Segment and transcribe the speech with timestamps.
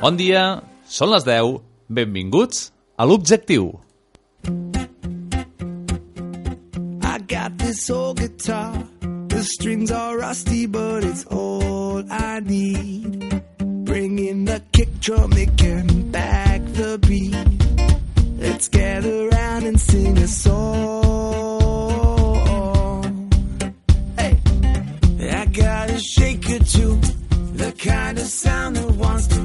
[0.00, 1.58] Bon dia, són les 10,
[1.92, 3.66] benvinguts a l'Objectiu.
[7.04, 8.82] I got this old guitar.
[9.28, 13.44] The strings are rusty, but it's all I need.
[13.84, 17.36] Bring in the kick drum, it can back the beat.
[18.38, 20.80] Let's gather around and sing a song.
[24.16, 24.40] Hey,
[25.28, 26.98] I got a shaker too,
[27.52, 29.40] the kind of sound that wants to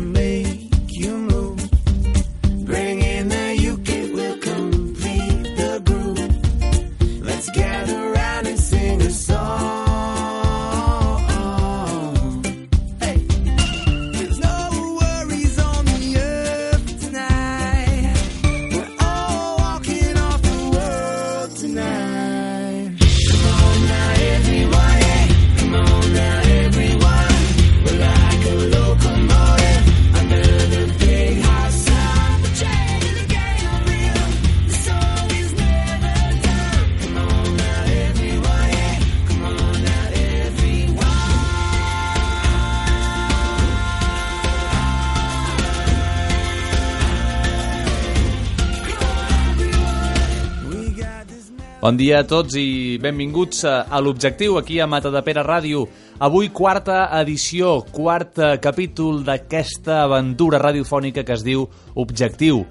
[51.85, 55.83] Bon dia a tots i benvinguts a, l'Objectiu, aquí a Matadepera Ràdio.
[56.25, 61.67] Avui quarta edició, quart capítol d'aquesta aventura radiofònica que es diu
[62.01, 62.63] Objectiu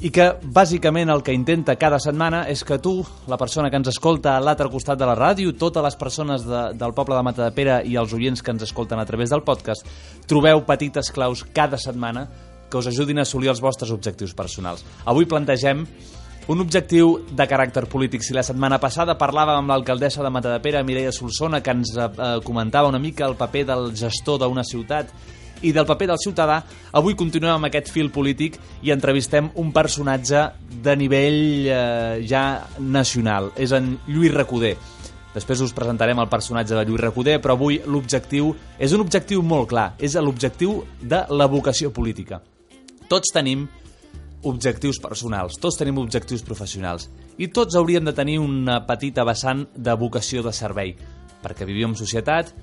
[0.00, 2.94] i que bàsicament el que intenta cada setmana és que tu,
[3.28, 6.62] la persona que ens escolta a l'altre costat de la ràdio, totes les persones de,
[6.80, 9.84] del poble de Matadepera i els oients que ens escolten a través del podcast,
[10.24, 12.24] trobeu petites claus cada setmana
[12.70, 14.86] que us ajudin a assolir els vostres objectius personals.
[15.04, 15.84] Avui plantegem
[16.50, 18.24] un objectiu de caràcter polític.
[18.26, 22.08] Si la setmana passada parlàvem amb l'alcaldessa de Matadepera, Mireia Solsona, que ens eh,
[22.42, 25.12] comentava una mica el paper del gestor d'una ciutat
[25.62, 26.56] i del paper del ciutadà,
[26.96, 30.48] avui continuem amb aquest fil polític i entrevistem un personatge
[30.82, 32.44] de nivell eh, ja
[32.80, 33.52] nacional.
[33.54, 34.74] És en Lluís Recoder.
[35.30, 39.70] Després us presentarem el personatge de Lluís Recoder, però avui l'objectiu és un objectiu molt
[39.70, 42.42] clar, és l'objectiu de la vocació política.
[43.06, 43.68] Tots tenim
[44.42, 47.08] objectius personals, tots tenim objectius professionals
[47.38, 50.94] i tots hauríem de tenir una petita vessant de vocació de servei,
[51.42, 52.54] perquè vivim en societat,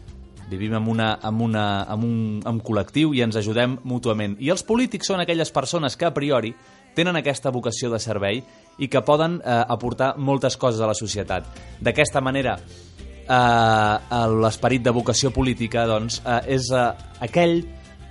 [0.49, 2.17] vivim en, una, en, una, en un
[2.47, 4.37] en col·lectiu i ens ajudem mútuament.
[4.39, 6.53] I els polítics són aquelles persones que a priori
[6.97, 8.41] tenen aquesta vocació de servei
[8.81, 11.45] i que poden eh, aportar moltes coses a la societat.
[11.83, 16.87] D'aquesta manera, eh, l'esperit de vocació política doncs, eh, és eh,
[17.27, 17.59] aquell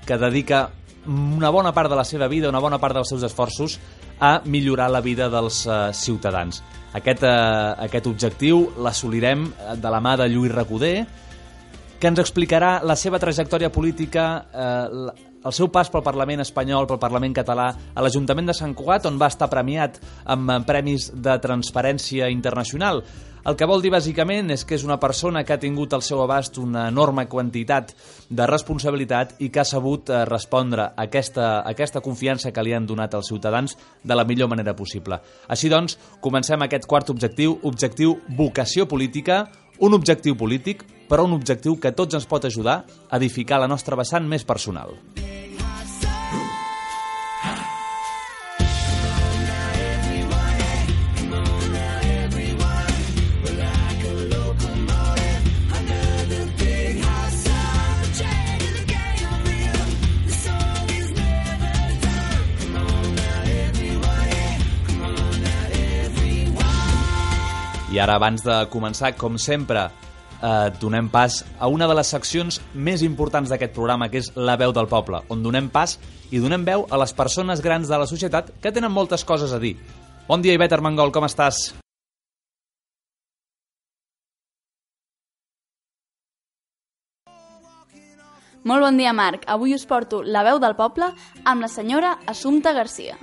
[0.07, 0.69] que dedica
[1.07, 3.79] una bona part de la seva vida, una bona part dels seus esforços
[4.21, 6.63] a millorar la vida dels eh, ciutadans.
[6.97, 10.97] Aquest, eh, aquest objectiu l'assolirem eh, de la mà de Lluís Recoder,
[12.01, 17.01] que ens explicarà la seva trajectòria política, eh, el seu pas pel Parlament espanyol, pel
[17.01, 21.39] Parlament català, a l'Ajuntament de Sant Cugat, on va estar premiat amb eh, premis de
[21.43, 23.05] transparència internacional.
[23.47, 26.19] El que vol dir, bàsicament, és que és una persona que ha tingut al seu
[26.25, 27.93] abast una enorme quantitat
[28.27, 32.75] de responsabilitat i que ha sabut eh, respondre a aquesta, a aquesta confiança que li
[32.75, 35.21] han donat els ciutadans de la millor manera possible.
[35.47, 39.45] Així doncs, comencem aquest quart objectiu, objectiu vocació política,
[39.79, 43.95] un objectiu polític, però un objectiu que tots ens pot ajudar a edificar la nostra
[43.95, 44.99] vessant més personal.
[67.97, 69.87] I ara, abans de començar, com sempre,
[70.45, 74.59] eh, donem pas a una de les seccions més importants d'aquest programa, que és La
[74.61, 75.95] veu del poble, on donem pas
[76.29, 79.59] i donem veu a les persones grans de la societat que tenen moltes coses a
[79.59, 79.79] dir.
[80.29, 81.73] Bon dia, Ivet Armengol, com estàs?
[88.67, 89.49] Molt bon dia, Marc.
[89.49, 91.09] Avui us porto la veu del poble
[91.47, 93.17] amb la senyora Assumpta Garcia.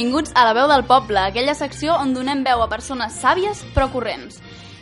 [0.00, 3.90] Benvinguts a la veu del poble, aquella secció on donem veu a persones sàvies però
[3.92, 4.38] corrents.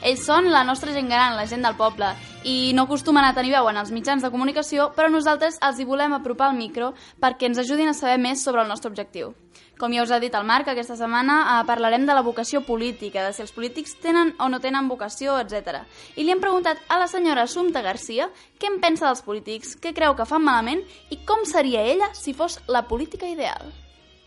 [0.06, 2.12] Ells són la nostra gent gran, la gent del poble,
[2.46, 5.88] i no acostumen a tenir veu en els mitjans de comunicació, però nosaltres els hi
[5.88, 9.32] volem apropar al micro perquè ens ajudin a saber més sobre el nostre objectiu.
[9.80, 13.26] Com ja us ha dit el Marc, aquesta setmana eh, parlarem de la vocació política,
[13.26, 15.82] de si els polítics tenen o no tenen vocació, etc.
[16.14, 19.96] I li hem preguntat a la senyora Assumpta Garcia què en pensa dels polítics, què
[19.98, 23.66] creu que fan malament i com seria ella si fos la política ideal.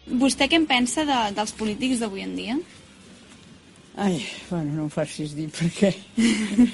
[0.07, 2.57] Vostè què en pensa de, dels polítics d'avui en dia?
[4.01, 5.91] Ai, bueno, no em facis dir perquè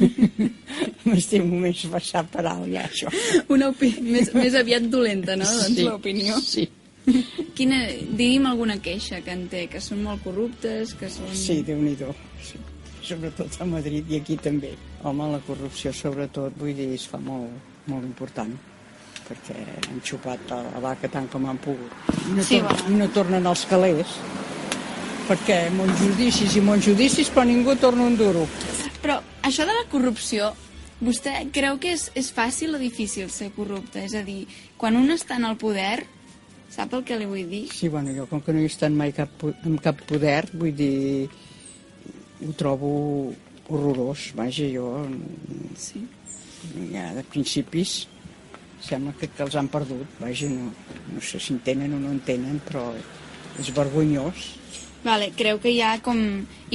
[1.09, 3.12] m'estic més passar per alt ja, això.
[3.53, 5.47] Una opinió més, més aviat dolenta, no?
[5.63, 6.38] Doncs l'opinió.
[6.45, 6.68] Sí,
[7.57, 7.77] Quina,
[8.19, 11.31] digui'm alguna queixa que en té, que són molt corruptes, que són...
[11.33, 11.95] sí, déu nhi
[12.44, 12.59] sí.
[13.07, 14.74] Sobretot a Madrid i aquí també.
[15.07, 18.51] Home, la corrupció sobretot, vull dir, es fa molt, molt important
[19.27, 19.56] perquè
[19.89, 21.91] han xupat a la vaca tant com han pogut.
[22.29, 22.89] I no, Sí, tor bueno.
[22.94, 24.07] i no tornen als calés,
[25.27, 28.45] perquè molts judicis i molts judicis, però ningú torna un duro.
[29.03, 30.53] Però això de la corrupció,
[31.03, 34.06] vostè creu que és, és fàcil o difícil ser corrupte?
[34.07, 34.45] És a dir,
[34.77, 36.06] quan un està en el poder,
[36.71, 37.65] sap el que li vull dir?
[37.74, 39.29] Sí, bueno, jo com que no he estat mai cap,
[39.63, 41.27] amb cap poder, vull dir,
[42.47, 43.33] ho trobo
[43.68, 45.06] horrorós, vaja, jo
[45.75, 46.06] Sí.
[46.94, 48.07] ja de principis
[48.81, 50.71] sembla que, que els han perdut, vaja, no,
[51.13, 52.91] no sé si en tenen o no en tenen, però
[53.59, 54.53] és vergonyós.
[55.03, 56.18] Vale, creu que hi ha com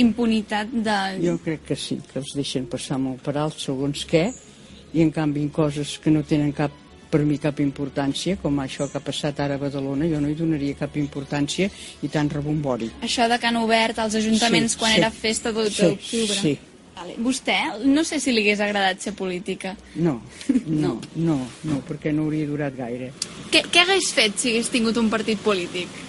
[0.01, 0.97] impunitat de...
[1.23, 4.29] Jo crec que sí, que els deixen passar molt per alt segons què,
[4.95, 6.73] i en canvi en coses que no tenen cap
[7.13, 10.37] per mi cap importància, com això que ha passat ara a Badalona, jo no hi
[10.39, 11.67] donaria cap importància
[12.01, 12.89] i tant rebombori.
[13.05, 14.99] Això de que han obert als ajuntaments Sí, quan sí.
[15.03, 16.39] era festa de Sí, d'octubre.
[16.41, 16.55] sí.
[16.95, 17.17] Vale.
[17.25, 17.57] Vostè,
[17.89, 19.75] no sé si li hagués agradat ser política.
[19.95, 20.21] No,
[20.85, 23.13] no, no, no, perquè no hauria durat gaire.
[23.51, 26.01] Què, què hagués fet si hagués tingut un partit polític?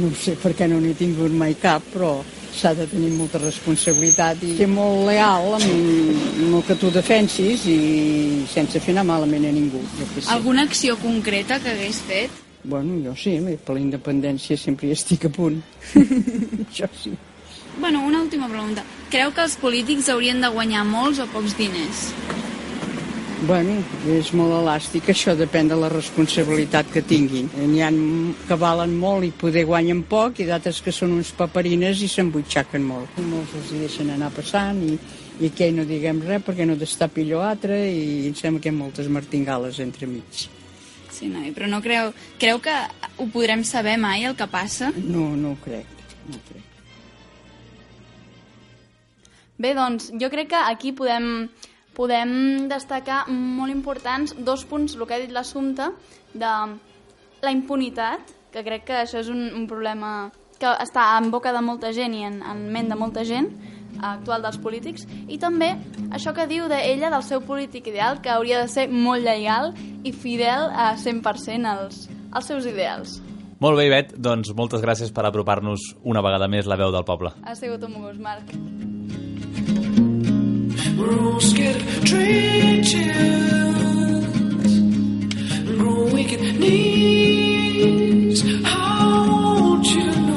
[0.00, 2.20] No sé perquè no n'he tingut mai cap, però
[2.54, 7.66] s'ha de tenir molta responsabilitat i ser molt leal amb, amb el que tu defensis
[7.70, 7.78] i
[8.50, 9.82] sense fer anar malament a ningú.
[9.98, 10.28] Jo sé.
[10.34, 12.38] Alguna acció concreta que hagués fet?
[12.62, 15.62] Bueno, jo sí, per la independència sempre hi estic a punt.
[16.68, 17.14] Això sí.
[17.78, 18.84] Bueno, una última pregunta.
[19.10, 22.08] Creu que els polítics haurien de guanyar molts o pocs diners?
[23.48, 23.78] Bueno,
[24.12, 27.48] és molt elàstic, això depèn de la responsabilitat que tinguin.
[27.56, 27.88] N'hi ha
[28.46, 32.84] que valen molt i poder guanyen poc i d'altres que són uns paperines i s'embutxaquen
[32.84, 33.16] molt.
[33.30, 34.98] Molts els deixen anar passant i,
[35.40, 38.74] i aquell no diguem res perquè no destapi allò altre i em sembla que hi
[38.74, 40.46] ha moltes martingales entre mig.
[41.10, 42.12] Sí, noi, però no creu...
[42.40, 42.76] Creu que
[43.16, 44.92] ho podrem saber mai, el que passa?
[45.00, 45.88] No, no ho crec,
[46.28, 46.69] no ho crec.
[49.60, 51.50] Bé, doncs, jo crec que aquí podem,
[51.92, 52.30] podem
[52.70, 55.90] destacar molt importants dos punts, el que ha dit l'assumpte,
[56.32, 56.52] de
[57.44, 60.30] la impunitat, que crec que això és un, un problema
[60.60, 63.50] que està en boca de molta gent i en, en ment de molta gent,
[64.00, 65.74] actual dels polítics, i també
[66.08, 69.74] això que diu d'ella, del seu polític ideal, que hauria de ser molt lleial
[70.08, 73.18] i fidel a 100% als, als seus ideals.
[73.60, 77.34] Molt bé, Ivet, doncs moltes gràcies per apropar-nos una vegada més la veu del poble.
[77.44, 78.56] Ha sigut un gust, Marc.
[81.00, 83.04] rules get treacherous
[84.66, 88.42] and grow wicked knees.
[88.64, 90.29] How would you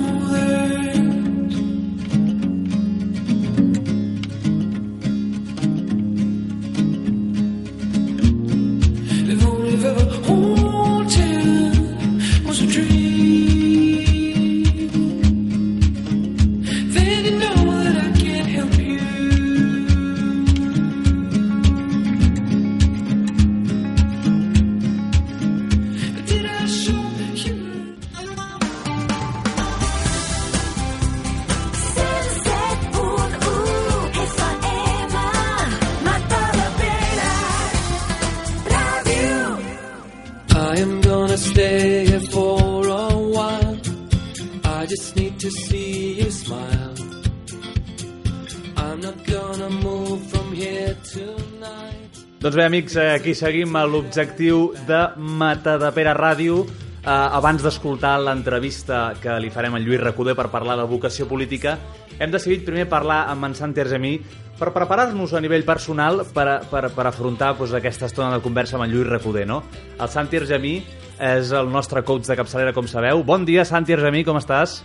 [52.53, 56.59] Doncs bé, amics, eh, aquí seguim a l'objectiu de Matadepera Ràdio.
[56.67, 61.79] Eh, abans d'escoltar l'entrevista que li farem a Lluís Recoder per parlar de vocació política,
[62.19, 64.19] hem decidit primer parlar amb en Santi Argemí
[64.59, 68.77] per preparar-nos a nivell personal per, a- per, per afrontar doncs, aquesta estona de conversa
[68.77, 69.47] amb en Lluís Recoder.
[69.47, 69.63] No?
[69.99, 70.75] El Santi Argemí
[71.19, 73.23] és el nostre coach de capçalera, com sabeu.
[73.23, 74.83] Bon dia, Santi Argemí, com estàs?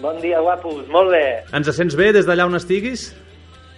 [0.00, 0.88] Bon dia, guapos.
[0.88, 1.44] Molt bé.
[1.52, 3.12] Ens sents bé des d'allà on estiguis?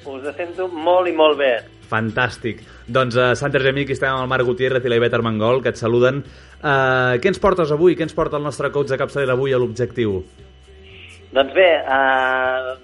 [0.07, 1.57] Us sento molt i molt bé.
[1.91, 2.61] Fantàstic.
[2.89, 5.71] Doncs, uh, Santi Argemí, aquí estem amb el Marc Gutiérrez i la Iveta Armengol, que
[5.71, 6.23] et saluden.
[6.63, 7.95] Uh, què ens portes avui?
[7.97, 10.21] Què ens porta el nostre coach de capçalera avui a l'objectiu?
[11.33, 12.75] Doncs bé, eh,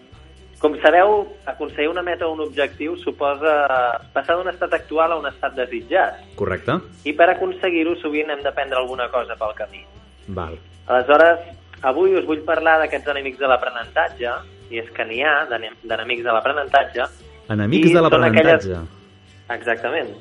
[0.62, 3.66] Com sabeu, aconseguir una meta o un objectiu suposa
[4.14, 6.20] passar d'un estat actual a un estat desitjat.
[6.38, 6.76] Correcte?
[7.02, 9.80] I per aconseguir-ho sovint hem d'aprendre alguna cosa pel camí.
[10.28, 10.54] Val.
[10.86, 11.40] Aleshores,
[11.82, 14.36] avui us vull parlar d'aquests enemics de l'aprenentatge,
[14.70, 17.08] i és que n'hi ha d'ene- d'enemics de l'aprenentatge.
[17.50, 18.82] Enemics I de l'aprenentatge.
[19.52, 20.12] Exactament.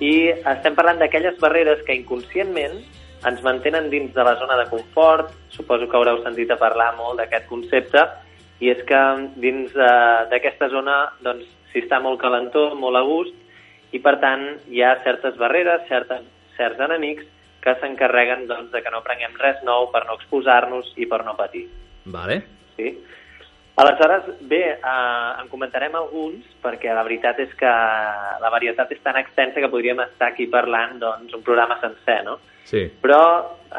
[0.00, 2.78] I estem parlant d'aquelles barreres que inconscientment
[3.28, 5.32] ens mantenen dins de la zona de confort.
[5.52, 8.06] Suposo que haureu sentit a parlar molt d'aquest concepte.
[8.60, 9.00] I és que
[9.40, 13.36] dins eh, d'aquesta zona doncs, s'hi està molt calentó, molt a gust,
[13.92, 16.24] i per tant hi ha certes barreres, certes,
[16.56, 17.28] certs enemics
[17.64, 21.36] que s'encarreguen doncs, de que no prenguem res nou per no exposar-nos i per no
[21.38, 21.66] patir.
[22.08, 22.40] Vale.
[22.76, 22.94] Sí?
[23.80, 27.70] Aleshores, bé, eh, en comentarem alguns, perquè la veritat és que
[28.42, 32.38] la varietat és tan extensa que podríem estar aquí parlant doncs, un programa sencer, no?
[32.68, 32.84] Sí.
[33.00, 33.20] Però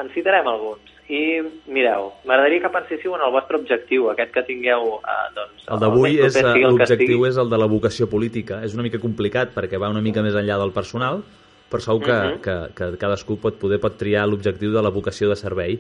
[0.02, 0.90] en citarem alguns.
[1.12, 4.98] I mireu, m'agradaria que penséssiu en el vostre objectiu, aquest que tingueu...
[5.04, 8.62] Eh, doncs, El d'avui és eh, l'objectiu és el de la vocació política.
[8.64, 11.22] És una mica complicat perquè va una mica més enllà del personal,
[11.70, 12.42] però segur que, Mhm.
[12.42, 15.80] que, que cadascú pot poder pot triar l'objectiu de la vocació de servei.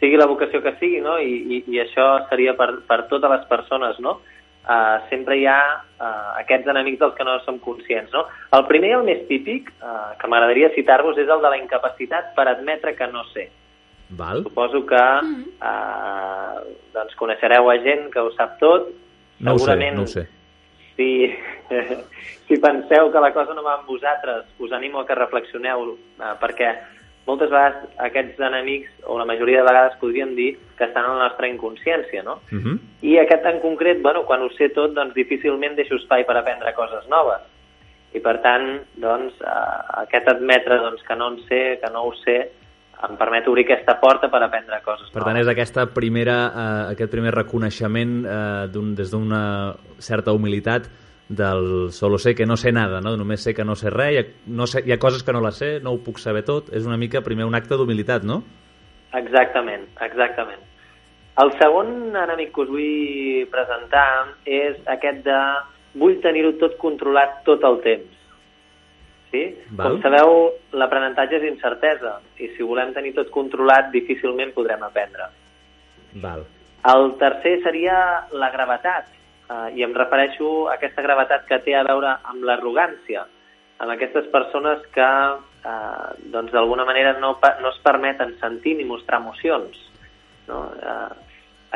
[0.00, 1.18] Sigui la vocació que sigui, no?
[1.18, 4.18] I, i, i això seria per, per totes les persones, no?
[4.66, 8.24] Uh, sempre hi ha uh, aquests enemics dels que no som conscients, no?
[8.56, 12.32] El primer i el més típic, uh, que m'agradaria citar-vos, és el de la incapacitat
[12.34, 13.46] per admetre que no sé.
[14.18, 14.42] Val?
[14.42, 16.58] Suposo que uh,
[16.94, 18.90] doncs coneixereu a gent que ho sap tot.
[19.38, 20.26] No ho sé, Segurament, no ho sé.
[20.96, 21.08] Si,
[22.48, 26.34] si penseu que la cosa no va amb vosaltres, us animo a que reflexioneu, uh,
[26.42, 26.74] perquè
[27.26, 31.28] moltes vegades aquests enemics, o la majoria de vegades podríem dir, que estan en la
[31.28, 32.40] nostra inconsciència, no?
[32.52, 32.78] Uh -huh.
[33.02, 36.74] I aquest en concret, bueno, quan ho sé tot, doncs difícilment deixo espai per aprendre
[36.74, 37.42] coses noves.
[38.14, 42.14] I per tant, doncs, eh, aquest admetre doncs, que no en sé, que no ho
[42.24, 42.52] sé,
[43.08, 45.46] em permet obrir aquesta porta per aprendre coses Per tant, noves.
[45.46, 50.88] és aquesta primera, eh, aquest primer reconeixement eh, des d'una certa humilitat
[51.28, 53.16] del solo sé que no sé nada, no?
[53.16, 55.42] només sé que no sé res, hi ha, no sé, hi ha coses que no
[55.42, 58.42] les sé, no ho puc saber tot, és una mica primer un acte d'humilitat, no?
[59.16, 60.62] Exactament, exactament.
[61.42, 64.06] El segon enemic que us vull presentar
[64.46, 65.40] és aquest de
[66.00, 68.12] vull tenir-ho tot controlat tot el temps.
[69.32, 69.42] Sí?
[69.72, 69.96] Val.
[69.96, 70.36] Com sabeu,
[70.78, 75.28] l'aprenentatge és incertesa i si volem tenir tot controlat difícilment podrem aprendre.
[76.22, 76.46] Val.
[76.86, 77.98] El tercer seria
[78.32, 79.10] la gravetat,
[79.50, 83.26] eh, i em refereixo a aquesta gravetat que té a veure amb l'arrogància,
[83.78, 89.20] amb aquestes persones que eh, doncs d'alguna manera no, no es permeten sentir ni mostrar
[89.20, 89.76] emocions.
[90.48, 90.70] No?
[90.80, 91.14] Eh,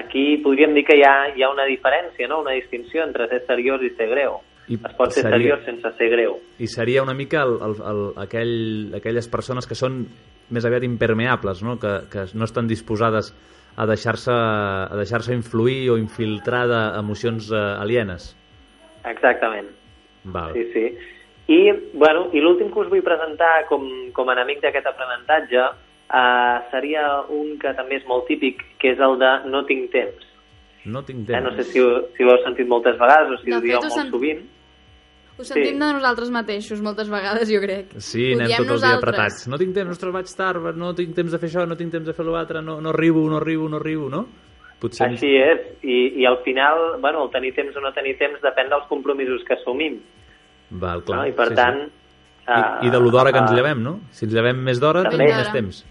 [0.00, 2.40] aquí podríem dir que hi ha, hi ha una diferència, no?
[2.44, 4.38] una distinció entre ser seriós i ser greu.
[4.70, 6.36] I es pot ser seria- seriós sense ser greu.
[6.62, 10.04] I seria una mica el, el, el, aquell, aquelles persones que són
[10.50, 11.74] més aviat impermeables, no?
[11.82, 13.32] Que, que no estan disposades
[13.76, 18.34] a deixar-se a deixar-se influir o infiltrar d'emocions eh, alienes.
[19.04, 19.68] Exactament.
[20.24, 20.52] Val.
[20.52, 20.86] Sí, sí.
[21.50, 21.60] I,
[21.94, 27.06] bueno, i l'últim que us vull presentar com, com a enemic d'aquest aprenentatge eh, seria
[27.28, 30.26] un que també és molt típic, que és el de no tinc temps.
[30.84, 31.32] No tinc Eh?
[31.32, 31.44] temps.
[31.48, 33.80] No sé si ho, si ho heu sentit moltes vegades o si De ho dieu
[33.80, 34.44] molt sent- sovint.
[35.40, 35.78] Ho sentim Sí.
[35.78, 37.94] de nosaltres mateixos moltes vegades, jo crec.
[37.96, 39.46] Sí, Ho anem tot el dia apretats.
[39.48, 42.06] No tinc temps, ostres, vaig tard, no tinc temps de fer això, no tinc temps
[42.06, 44.26] de fer l'altre, no, no arribo, no arribo, no arribo, no?
[44.80, 45.08] Potser...
[45.08, 48.68] Així és, i, i al final, bueno, el tenir temps o no tenir temps depèn
[48.72, 49.98] dels compromisos que assumim.
[50.70, 51.22] Val, clar.
[51.22, 51.26] no?
[51.28, 51.80] I per sí, tant...
[51.86, 52.50] Sí.
[52.50, 53.98] I, I de l'hora que ens eh, llevem, no?
[54.16, 55.84] Si ens llevem més d'hora, tenim més temps.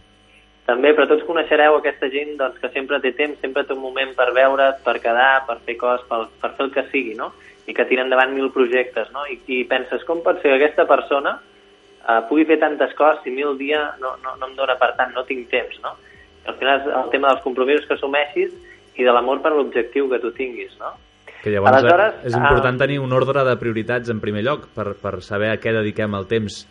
[0.70, 4.12] També, però tots coneixereu aquesta gent doncs, que sempre té temps, sempre té un moment
[4.18, 7.32] per veure't, per quedar, per fer coses, per, per fer el que sigui, no?
[7.69, 9.27] I que tira endavant mil projectes, no?
[9.29, 13.33] I, i penses, com pot ser que aquesta persona eh, pugui fer tantes coses si
[13.33, 15.93] a mi el dia no, no, no em dóna, per tant, no tinc temps, no?
[16.45, 18.55] I al final és el tema dels compromisos que assumeixis
[18.99, 20.95] i de l'amor per l'objectiu que tu tinguis, no?
[21.39, 24.91] Que llavors Aleshores, és important ah, tenir un ordre de prioritats en primer lloc per,
[24.99, 26.65] per saber a què dediquem el temps.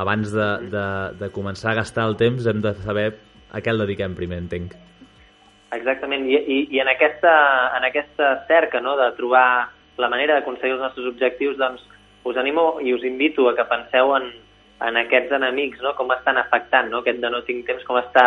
[0.00, 0.86] Abans de, de,
[1.18, 3.08] de començar a gastar el temps hem de saber
[3.50, 4.76] a què el dediquem primer, entenc.
[5.74, 7.32] Exactament, i, i, i en, aquesta,
[7.78, 11.82] en aquesta cerca no, de trobar la manera d'aconseguir els nostres objectius, doncs
[12.24, 14.30] us animo i us invito a que penseu en,
[14.86, 18.24] en aquests enemics, no, com estan afectant, no, aquest de no tinc temps, com està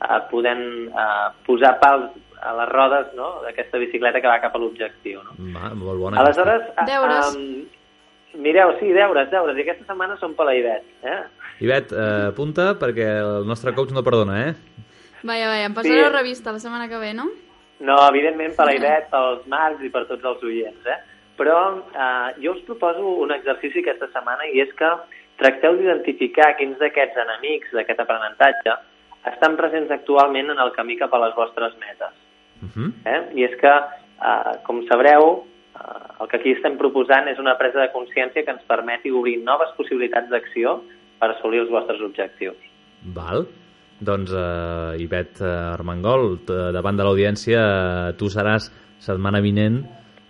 [0.00, 2.10] eh, podent eh, posar pals
[2.44, 5.22] a les rodes no, d'aquesta bicicleta que va cap a l'objectiu.
[5.24, 5.32] No?
[5.56, 6.20] Va, molt bona.
[6.20, 7.34] Aleshores, a- Deures.
[7.36, 10.84] em, mireu, sí, deures, deures, i aquesta setmana són per la Ivet.
[11.04, 11.20] Eh?
[11.64, 14.54] Ivet, eh, apunta perquè el nostre coach no perdona, eh?
[15.24, 16.12] Vaja, vaja, em passareu Sí.
[16.16, 17.30] revista la setmana que ve, no?
[17.80, 20.98] No, evidentment per la Ivet, pels Marcs i per tots els oients, eh?
[21.38, 24.90] Però eh, jo us proposo un exercici aquesta setmana i és que
[25.40, 28.76] tracteu d'identificar quins d'aquests enemics d'aquest aprenentatge
[29.32, 32.14] estan presents actualment en el camí cap a les vostres metes.
[32.62, 32.90] Uh -huh.
[33.04, 33.20] Eh?
[33.40, 33.74] I és que
[34.24, 35.42] Uh, com sabreu,
[35.74, 39.40] uh, el que aquí estem proposant és una presa de consciència que ens permeti obrir
[39.42, 40.78] noves possibilitats d'acció
[41.18, 42.56] per assolir els vostres objectius.
[43.16, 43.44] Val.
[44.04, 48.70] Doncs, uh, Ivet uh, Armengol, davant de l'audiència, uh, tu seràs
[49.02, 49.82] setmana vinent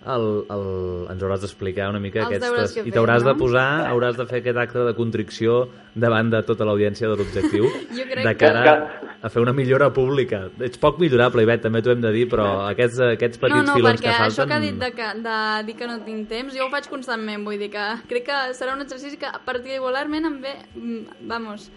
[0.04, 0.64] el, el,
[1.12, 2.75] ens hauràs d'explicar una mica Els deures aquestes...
[2.75, 3.30] que I fem, t'hauràs no?
[3.32, 5.54] de posar, hauràs de fer aquest acte de contricció
[5.94, 7.64] davant de tota l'audiència de l'objectiu
[7.99, 10.50] Jo crec de que- cara Que- a fer una millora pública.
[10.61, 13.76] Ets poc millorable, Ivet, també t'ho hem de dir, però aquests, aquests petits no, no,
[13.78, 14.34] filons perquè que falten...
[14.34, 15.38] això que ha dit de, que, de
[15.70, 18.75] dir que no tinc temps, jo ho faig constantment, vull dir que crec que serà
[18.76, 21.70] un exercici que particularment em ve, mm, vamos,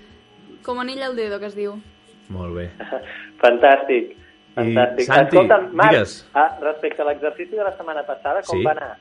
[0.67, 1.77] com anell al dedo, que es diu.
[2.36, 2.67] Molt bé.
[3.43, 4.17] Fantàstic.
[4.58, 5.06] Fantàstic.
[5.06, 6.16] Santi, Escolta'm, Marc, digues.
[6.34, 8.64] ah, respecte a l'exercici de la setmana passada, com Sí.
[8.66, 8.98] va anar?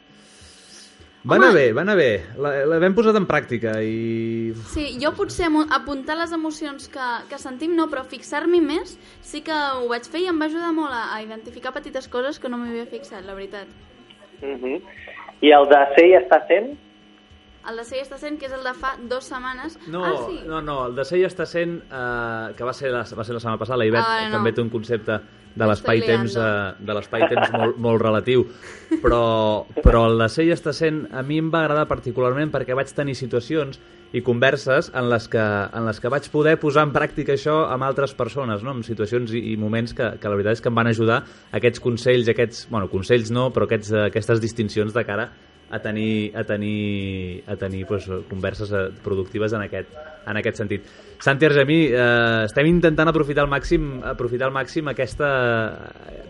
[1.29, 2.11] Va anar bé, va anar bé.
[2.39, 4.53] La- L'hem posat en pràctica i...
[4.71, 8.93] Sí, jo potser apuntar les emocions que, que sentim no, però fixar-m'hi més
[9.27, 12.39] sí que ho vaig fer i em va ajudar molt a, a identificar petites coses
[12.39, 13.67] que no m'hi havia fixat, la veritat.
[14.41, 14.81] Uh -huh.
[15.43, 16.79] I el de ser i està sent?
[17.69, 19.77] El de ser està sent, que és el de fa dues setmanes.
[19.89, 20.41] No, ah, sí.
[20.47, 23.35] no, no, el de ser ja està sent, eh, que va ser, la, va ser
[23.35, 24.37] la setmana passada, la Ivet Ah, no.
[24.37, 25.19] també té un concepte
[25.57, 28.45] de l'espai-temps estoy eh, de l'espai-temps molt, molt relatiu,
[29.03, 32.77] però, però el de ser ja està sent a mi em va agradar particularment perquè
[32.77, 33.81] vaig tenir situacions
[34.17, 37.89] i converses en les que, en les que vaig poder posar en pràctica això amb
[37.89, 38.77] altres persones, no?
[38.77, 41.23] en situacions i, i moments que, que la veritat és que em van ajudar
[41.57, 45.31] aquests consells, aquests, bueno, consells no, però aquests, aquestes distincions de cara
[45.71, 49.89] a tenir, a tenir, a tenir pues, converses eh, productives en aquest,
[50.27, 50.87] en aquest sentit.
[51.19, 55.29] Santi Argemí, eh, estem intentant aprofitar al màxim, aprofitar al màxim aquesta,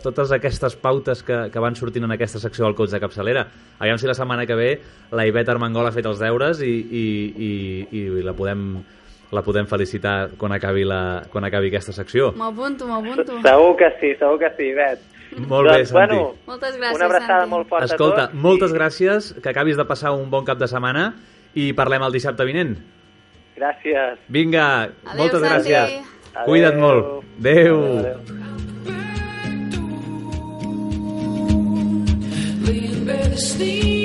[0.02, 3.46] totes aquestes pautes que, que van sortint en aquesta secció del coach de capçalera.
[3.78, 4.70] Aviam si la setmana que ve
[5.12, 7.50] la Ivet Armengol ha fet els deures i, i, i,
[7.98, 8.70] i la podem
[9.34, 12.30] la podem felicitar quan acabi, la, quan acabi aquesta secció.
[12.38, 13.40] M'apunto, m'apunto.
[13.42, 15.02] Segur que sí, segur que sí, Bet.
[15.37, 16.14] Molt bé, doncs, Santi.
[16.14, 17.50] Bueno, Moltes gràcies, una abraçada Santi.
[17.50, 18.40] molt forta Escolta, a tots.
[18.42, 21.14] moltes i gràcies, que acabis de passar un bon cap de setmana
[21.54, 22.76] i parlem el dissabte vinent.
[23.56, 24.18] Gràcies.
[24.28, 24.66] Vinga,
[25.04, 25.71] Adéu, moltes Santi.
[25.71, 26.02] gràcies.
[26.35, 26.45] Adéu.
[26.47, 27.25] Cuida't molt.
[27.40, 27.99] Adéu.
[27.99, 28.18] Adéu.
[32.67, 33.96] Laying asleep.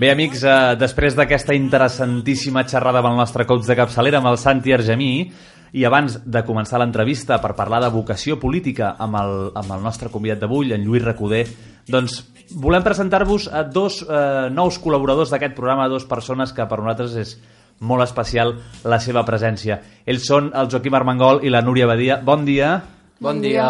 [0.00, 4.38] Bé, amics, eh, després d'aquesta interessantíssima xerrada amb el nostre coach de capçalera, amb el
[4.40, 5.30] Santi Argemí,
[5.76, 10.08] i abans de començar l'entrevista per parlar de vocació política amb el, amb el nostre
[10.08, 11.42] convidat d'avui, en Lluís Recoder,
[11.86, 12.22] doncs
[12.64, 17.34] volem presentar-vos a dos eh, nous col·laboradors d'aquest programa, dos persones que per nosaltres és
[17.80, 18.54] molt especial
[18.88, 19.82] la seva presència.
[20.06, 22.22] Ells són el Joaquim Armengol i la Núria Badia.
[22.24, 22.78] Bon dia.
[23.20, 23.68] Bon dia.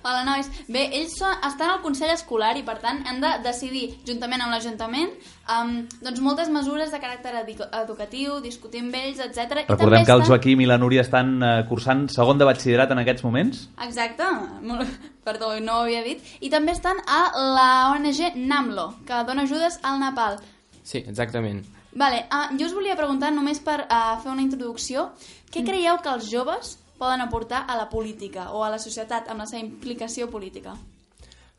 [0.00, 0.46] Hola, nois.
[0.72, 4.54] Bé, ells són, estan al Consell Escolar i, per tant, han de decidir, juntament amb
[4.54, 5.10] l'Ajuntament,
[5.52, 9.66] um, doncs moltes mesures de caràcter edu- educatiu, discutir amb ells, etc.
[9.68, 13.26] Recordem que el Joaquim i la Núria estan eh, cursant segon de batxillerat en aquests
[13.28, 13.66] moments.
[13.84, 14.24] Exacte,
[14.64, 14.88] molt...
[15.28, 16.24] perdó, no ho havia dit.
[16.40, 20.40] I també estan a la ONG NAMLO, que dona ajudes al Nepal.
[20.80, 21.60] Sí, exactament.
[21.92, 25.10] Vale, uh, jo us volia preguntar, només per uh, fer una introducció,
[25.52, 29.40] què creieu que els joves poden aportar a la política o a la societat amb
[29.40, 30.76] la seva implicació política?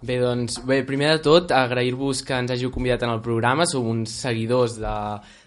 [0.01, 3.85] Bé, doncs, bé, primer de tot, agrair-vos que ens hàgiu convidat en el programa, som
[3.85, 4.93] uns seguidors de,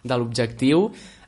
[0.06, 0.84] de l'objectiu.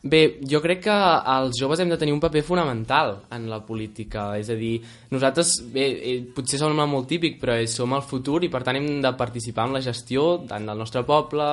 [0.06, 0.98] Bé, jo crec que
[1.32, 4.76] els joves hem de tenir un paper fonamental en la política, és a dir,
[5.10, 9.00] nosaltres, bé, eh, potser sembla molt típic, però som el futur i per tant hem
[9.02, 11.50] de participar en la gestió tant del nostre poble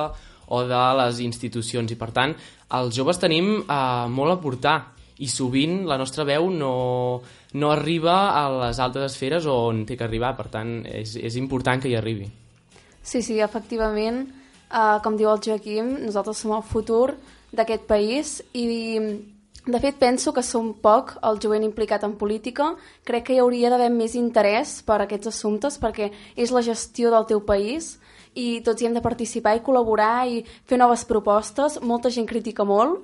[0.54, 2.34] o de les institucions i per tant
[2.78, 4.78] els joves tenim eh, molt a portar
[5.18, 7.22] i sovint la nostra veu no,
[7.54, 11.82] no arriba a les altes esferes on té que arribar, per tant és, és important
[11.82, 12.26] que hi arribi.
[13.04, 14.24] Sí, sí, efectivament,
[14.72, 17.14] uh, com diu el Joaquim, nosaltres som el futur
[17.54, 18.66] d'aquest país i
[19.64, 22.74] de fet penso que som poc el jovent implicat en política.
[23.04, 27.24] Crec que hi hauria d'haver més interès per aquests assumptes perquè és la gestió del
[27.30, 27.94] teu país
[28.34, 31.78] i tots hi hem de participar i col·laborar i fer noves propostes.
[31.80, 33.00] Molta gent critica molt,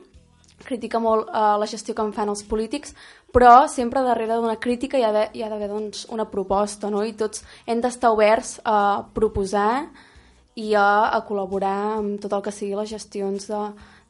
[0.64, 2.94] critica molt uh, la gestió que en fan els polítics,
[3.32, 7.04] però sempre darrere d'una crítica hi ha d'haver hi ha d'haver, doncs, una proposta, no?
[7.04, 9.86] i tots hem d'estar oberts a proposar
[10.58, 13.60] i a, a col·laborar amb tot el que sigui les gestions de,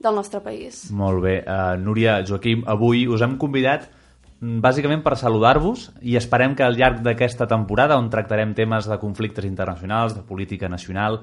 [0.00, 0.86] del nostre país.
[0.90, 1.40] Molt bé.
[1.44, 3.86] Uh, Núria, Joaquim, avui us hem convidat
[4.40, 8.98] mm, bàsicament per saludar-vos i esperem que al llarg d'aquesta temporada, on tractarem temes de
[9.02, 11.20] conflictes internacionals, de política nacional,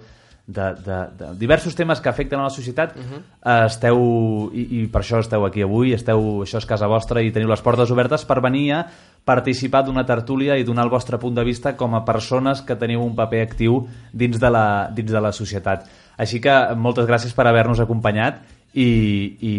[0.47, 3.65] de, de, de diversos temes que afecten a la societat, uh -huh.
[3.65, 7.49] esteu, i, i per això esteu aquí avui, esteu, això és casa vostra i teniu
[7.49, 8.87] les portes obertes per venir a
[9.25, 13.03] participar d'una tertúlia i donar el vostre punt de vista com a persones que teniu
[13.03, 15.85] un paper actiu dins de la, dins de la societat.
[16.17, 18.39] Així que moltes gràcies per haver-nos acompanyat
[18.77, 18.87] i,
[19.41, 19.53] i,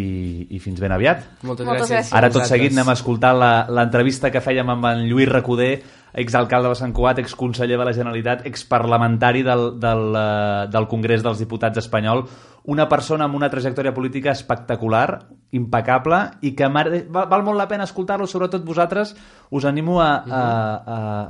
[0.55, 1.25] i fins ben aviat.
[1.43, 1.95] Moltes, Moltes gràcies.
[2.09, 2.17] gràcies.
[2.19, 5.73] Ara tot seguit anem a escoltar la- l'entrevista que fèiem amb en Lluís Recoder,
[6.19, 11.39] exalcalde de Sant Cugat, exconseller de la Generalitat, exparlamentari del, del, eh, del Congrés dels
[11.43, 12.25] Diputats espanyol,
[12.71, 18.27] una persona amb una trajectòria política espectacular, impecable, i que val, molt la pena escoltar-lo,
[18.27, 19.15] sobretot vosaltres,
[19.51, 20.43] us animo a, a,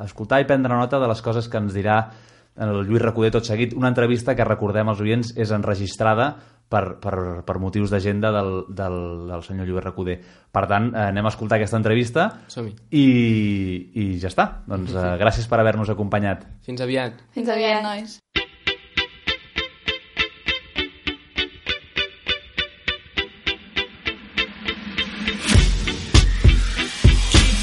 [0.03, 2.01] a escoltar i prendre nota de les coses que ens dirà
[2.59, 6.33] el Lluís Recoder tot seguit, una entrevista que recordem als oients és enregistrada
[6.69, 8.99] per, per, per motius d'agenda del, del,
[9.31, 10.19] del senyor Lluís Recoder.
[10.53, 12.29] Per tant, eh, anem a escoltar aquesta entrevista
[12.91, 13.07] i,
[13.95, 14.49] i ja està.
[14.69, 16.45] Doncs eh, gràcies per haver-nos acompanyat.
[16.69, 17.25] Fins aviat.
[17.37, 18.19] Fins aviat, nois.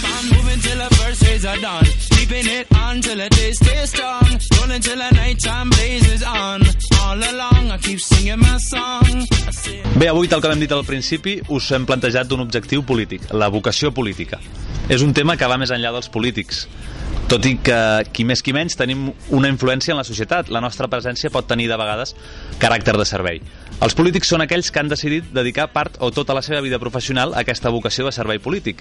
[0.05, 2.14] I'm moving till the first days are done.
[2.25, 4.25] Keeping it on till the day stays strong.
[4.57, 6.63] Rolling till the nighttime blazes on.
[7.03, 9.27] All along I keep singing my song.
[9.99, 13.51] Bé, avui, tal com hem dit al principi, us hem plantejat un objectiu polític, la
[13.53, 14.39] vocació política.
[14.89, 16.65] És un tema que va més enllà dels polítics.
[17.29, 17.77] Tot i que,
[18.09, 20.49] qui més qui menys, tenim una influència en la societat.
[20.49, 22.15] La nostra presència pot tenir, de vegades,
[22.57, 23.43] caràcter de servei.
[23.83, 27.33] Els polítics són aquells que han decidit dedicar part o tota la seva vida professional
[27.33, 28.79] a aquesta vocació de servei polític.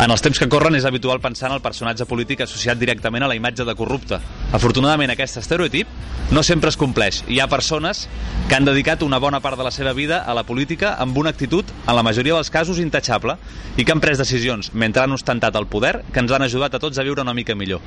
[0.00, 3.28] En els temps que corren és habitual pensar en el personatge polític associat directament a
[3.28, 4.16] la imatge de corrupte.
[4.56, 5.86] Afortunadament, aquest estereotip
[6.32, 7.20] no sempre es compleix.
[7.28, 8.06] Hi ha persones
[8.48, 11.30] que han dedicat una bona part de la seva vida a la política amb una
[11.36, 13.36] actitud, en la majoria dels casos, intachable
[13.76, 16.80] i que han pres decisions, mentre han ostentat el poder, que ens han ajudat a
[16.80, 17.84] tots a viure una mica millor.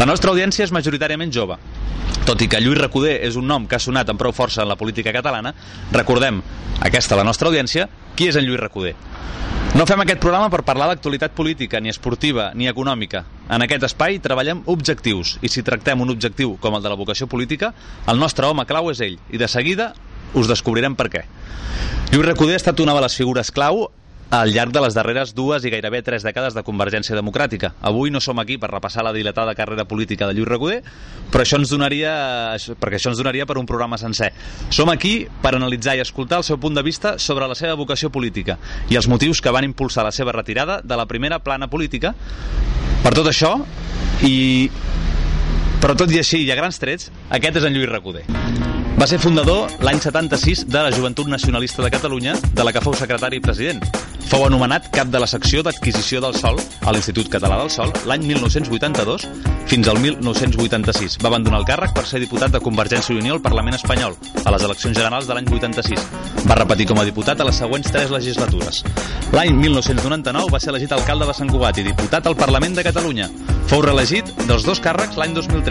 [0.00, 1.60] La nostra audiència és majoritàriament jove.
[2.26, 4.68] Tot i que Lluís Recoder és un nom que ha sonat amb prou força en
[4.68, 5.54] la política catalana,
[5.92, 6.42] recordem,
[6.80, 8.94] aquesta la nostra audiència, qui és en Lluís Recoder?
[9.70, 13.22] No fem aquest programa per parlar d'actualitat política, ni esportiva, ni econòmica.
[13.50, 17.28] En aquest espai treballem objectius, i si tractem un objectiu com el de la vocació
[17.30, 17.70] política,
[18.10, 19.92] el nostre home clau és ell, i de seguida
[20.34, 21.22] us descobrirem per què.
[22.10, 23.86] Lluís Recoder ha estat una de les figures clau
[24.30, 27.72] al llarg de les darreres dues i gairebé tres dècades de Convergència Democràtica.
[27.82, 30.78] Avui no som aquí per repassar la dilatada carrera política de Lluís Recoder,
[31.32, 32.12] però això ens donaria,
[32.78, 34.30] perquè això ens donaria per un programa sencer.
[34.70, 38.12] Som aquí per analitzar i escoltar el seu punt de vista sobre la seva vocació
[38.14, 42.14] política i els motius que van impulsar la seva retirada de la primera plana política.
[43.02, 43.56] Per tot això,
[44.22, 44.70] i
[45.80, 48.26] però tot i així, i a grans trets, aquest és en Lluís Recoder.
[49.00, 52.92] Va ser fundador l'any 76 de la Joventut Nacionalista de Catalunya, de la que fou
[52.92, 53.80] secretari i president.
[54.28, 58.28] Fou anomenat cap de la secció d'adquisició del sol a l'Institut Català del Sol l'any
[58.28, 59.24] 1982
[59.70, 61.16] fins al 1986.
[61.24, 64.14] Va abandonar el càrrec per ser diputat de Convergència i Unió al Parlament espanyol
[64.44, 66.04] a les eleccions generals de l'any 86.
[66.44, 68.84] Va repetir com a diputat a les següents tres legislatures.
[69.32, 73.30] L'any 1999 va ser elegit alcalde de Sant Cugat i diputat al Parlament de Catalunya.
[73.72, 75.69] Fou reelegit dels dos càrrecs l'any 2003.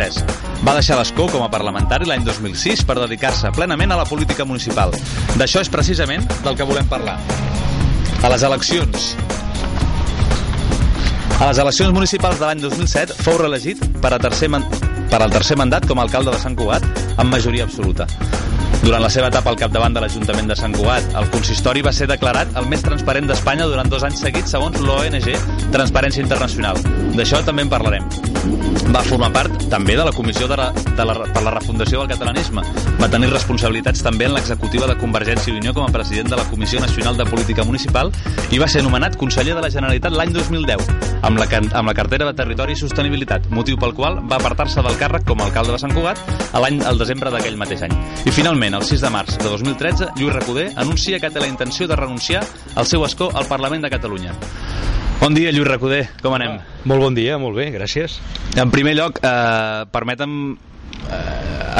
[0.63, 4.95] Va deixar l'escó com a parlamentari l'any 2006 per dedicar-se plenament a la política municipal.
[5.39, 7.17] D'això és precisament del que volem parlar.
[8.23, 9.13] A les eleccions
[11.39, 14.65] a les eleccions municipals de l'any 2007 fou reelegit per, a tercer man...
[15.09, 16.85] per al tercer mandat com a alcalde de Sant Cugat
[17.17, 18.07] amb majoria absoluta.
[18.79, 22.07] Durant la seva etapa al capdavant de l'Ajuntament de Sant Cugat, el consistori va ser
[22.07, 25.27] declarat el més transparent d'Espanya durant dos anys seguits segons l'ONG
[25.73, 26.79] Transparència Internacional.
[27.17, 28.07] D'això també en parlarem.
[28.93, 32.13] Va formar part també de la Comissió de la, de la, per la refundació del
[32.13, 32.63] catalanisme.
[33.01, 36.47] Va tenir responsabilitats també en l'executiva de Convergència i Unió com a president de la
[36.47, 38.13] Comissió Nacional de Política Municipal
[38.49, 40.87] i va ser nomenat conseller de la Generalitat l'any 2010
[41.27, 44.97] amb la, amb la cartera de Territori i Sostenibilitat, motiu pel qual va apartar-se del
[44.99, 46.19] càrrec com a alcalde de Sant Cugat
[46.53, 47.95] a l'any al desembre d'aquell mateix any.
[48.27, 51.87] I finalment, el 6 de març de 2013, Lluís Recoder anuncia que té la intenció
[51.87, 52.43] de renunciar
[52.75, 54.35] al seu escó al Parlament de Catalunya.
[55.19, 56.59] Bon dia, Lluís Recoder, com anem?
[56.87, 58.19] Molt bon dia, molt bé, gràcies.
[58.55, 60.57] En primer lloc, eh, permetem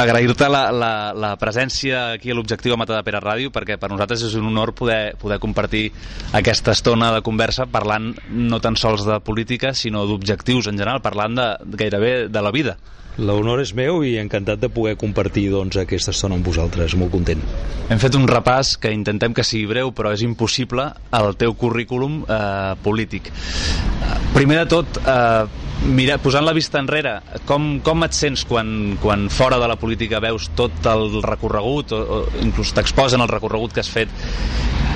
[0.00, 3.90] agrair-te la, la, la presència aquí a l'Objectiu a Mata de Pere Ràdio perquè per
[3.92, 5.88] nosaltres és un honor poder, poder compartir
[6.36, 11.36] aquesta estona de conversa parlant no tan sols de política sinó d'objectius en general, parlant
[11.36, 12.78] de, gairebé de la vida.
[13.20, 17.42] L'honor és meu i encantat de poder compartir doncs, aquesta estona amb vosaltres, molt content.
[17.90, 20.86] Hem fet un repàs que intentem que sigui breu, però és impossible
[21.18, 23.28] al teu currículum eh, polític.
[23.32, 27.16] Eh, Primer de tot, eh, mira, posant la vista enrere,
[27.48, 32.00] com, com et sents quan, quan fora de la política veus tot el recorregut o,
[32.00, 34.12] o inclús t'exposen el recorregut que has fet?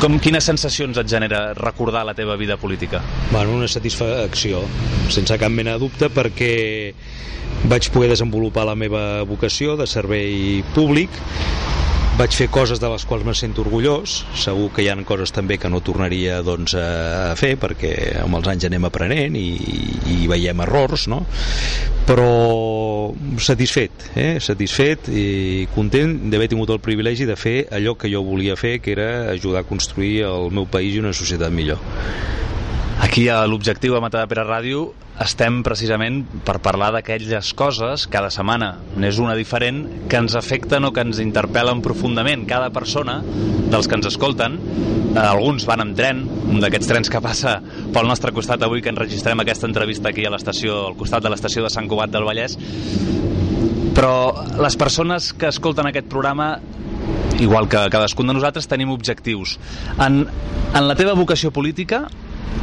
[0.02, 3.00] Com, quines sensacions et genera recordar la teva vida política?
[3.30, 4.64] Bueno, una satisfacció,
[5.08, 6.52] sense cap mena de dubte, perquè
[7.70, 11.22] vaig poder desenvolupar la meva vocació de servei públic
[12.14, 15.57] vaig fer coses de les quals me sento orgullós segur que hi ha coses també
[15.59, 19.48] que no tornaria doncs, a fer perquè amb els anys anem aprenent i,
[20.14, 21.24] i veiem errors no?
[22.07, 22.29] però
[23.42, 24.38] satisfet eh?
[24.38, 28.94] satisfet i content d'haver tingut el privilegi de fer allò que jo volia fer que
[28.94, 31.83] era ajudar a construir el meu país i una societat millor
[33.03, 39.20] Aquí a l'Objectiu a Matadepera Ràdio estem precisament per parlar d'aquelles coses, cada setmana n'és
[39.22, 42.46] una diferent, que ens afecten o que ens interpel·len profundament.
[42.50, 44.59] Cada persona dels que ens escolten,
[45.14, 47.61] eh, alguns van amb tren, un d'aquests trens que passa
[47.94, 51.62] pel nostre costat avui que enregistrem aquesta entrevista aquí a l'estació, al costat de l'estació
[51.62, 52.59] de Sant Cugat del Vallès,
[53.94, 56.59] però les persones que escolten aquest programa
[57.38, 59.59] igual que cadascun de nosaltres tenim objectius
[59.98, 60.24] en,
[60.74, 62.05] en la teva vocació política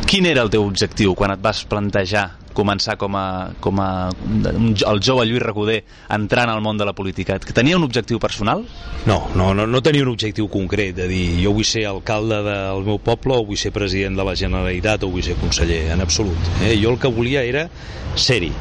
[0.07, 5.01] quin era el teu objectiu quan et vas plantejar començar com a, com a el
[5.03, 5.79] jove Lluís Recoder
[6.13, 7.39] entrant al món de la política?
[7.39, 8.65] Tenia un objectiu personal?
[9.05, 12.85] No, no, no, no tenia un objectiu concret de dir jo vull ser alcalde del
[12.87, 16.51] meu poble o vull ser president de la Generalitat o vull ser conseller, en absolut.
[16.61, 16.75] Eh?
[16.81, 17.67] Jo el que volia era
[18.15, 18.51] ser-hi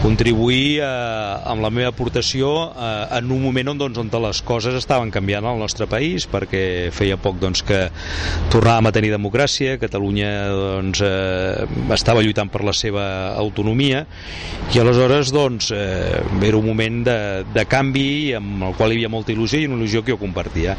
[0.00, 4.76] contribuir eh, amb la meva aportació eh, en un moment on, doncs, on les coses
[4.78, 7.82] estaven canviant al nostre país perquè feia poc doncs, que
[8.52, 13.04] tornàvem a tenir democràcia, Catalunya doncs, eh, estava lluitant per la seva
[13.40, 14.04] autonomia
[14.70, 17.18] i aleshores doncs, eh, era un moment de,
[17.54, 20.76] de canvi amb el qual hi havia molta il·lusió i una il·lusió que jo compartia.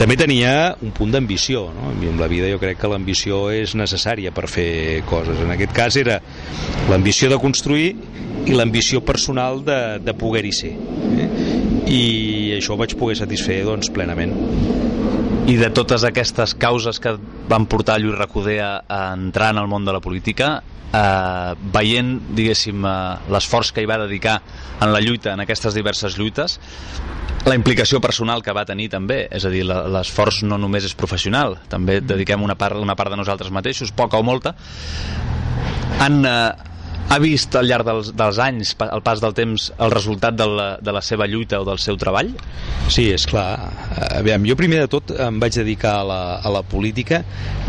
[0.00, 1.92] També tenia un punt d'ambició, no?
[2.02, 5.38] En la vida jo crec que l'ambició és necessària per fer coses.
[5.44, 6.18] En aquest cas era
[6.90, 7.92] l'ambició de construir
[8.46, 10.72] i l'ambició personal de, de poder-hi ser.
[11.22, 11.28] Eh?
[11.92, 12.02] I
[12.58, 14.34] això ho vaig poder satisfer doncs, plenament.
[15.42, 17.16] I de totes aquestes causes que
[17.50, 22.14] van portar Lluís Recoder a, a entrar en el món de la política, eh, veient,
[22.36, 22.94] diguéssim, eh,
[23.32, 24.38] l'esforç que hi va dedicar
[24.80, 26.58] en la lluita, en aquestes diverses lluites,
[27.44, 31.58] la implicació personal que va tenir també, és a dir, l'esforç no només és professional,
[31.68, 34.54] també dediquem una part, una part de nosaltres mateixos, poca o molta,
[35.98, 36.52] han, eh,
[37.08, 40.68] ha vist al llarg dels, dels anys, al pas del temps, el resultat de la,
[40.80, 42.30] de la seva lluita o del seu treball?
[42.92, 43.46] Sí, és clar.
[44.18, 47.22] Aviam, jo primer de tot em vaig dedicar a la, a la política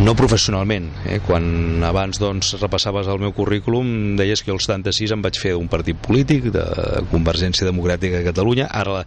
[0.04, 0.90] no professionalment.
[1.10, 1.20] Eh?
[1.26, 5.54] Quan abans doncs, repassaves el meu currículum deies que jo al 76 em vaig fer
[5.60, 6.64] un partit polític de
[7.12, 8.70] Convergència Democràtica de Catalunya.
[8.72, 9.04] Ara,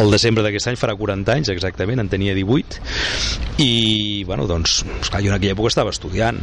[0.00, 2.80] el desembre d'aquest any farà 40 anys exactament, en tenia 18.
[3.64, 6.40] I, bueno, doncs, esclar, jo en aquella època estava estudiant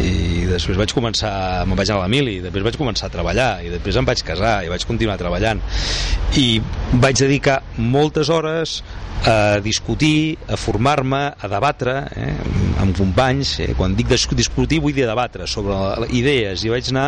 [0.00, 1.32] i després vaig començar,
[1.68, 4.22] me'n vaig anar a la mili, després vaig començar a treballar i després em vaig
[4.26, 5.60] casar i vaig continuar treballant
[6.40, 6.60] i
[7.00, 8.80] vaig dedicar moltes hores
[9.24, 12.32] a discutir, a formar-me, a debatre eh,
[12.82, 13.54] amb companys.
[13.64, 17.06] Eh, quan dic dis- discutir vull dir debatre sobre idees i vaig anar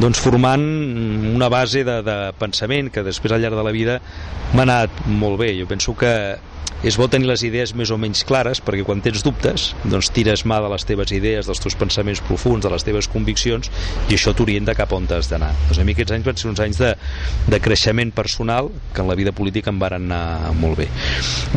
[0.00, 0.64] doncs, formant
[1.36, 4.00] una base de, de pensament que després al llarg de la vida
[4.56, 5.52] m'ha anat molt bé.
[5.60, 6.10] Jo penso que
[6.84, 10.44] és bo tenir les idees més o menys clares perquè quan tens dubtes doncs tires
[10.48, 13.70] mà de les teves idees, dels teus pensaments profuns, de les teves conviccions
[14.10, 15.52] i això t'orienta cap on has d'anar.
[15.68, 16.92] Doncs a mi aquests anys van ser uns anys de,
[17.48, 20.88] de creixement personal que en la vida política em van anar molt bé.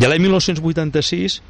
[0.00, 1.40] I l'any 1986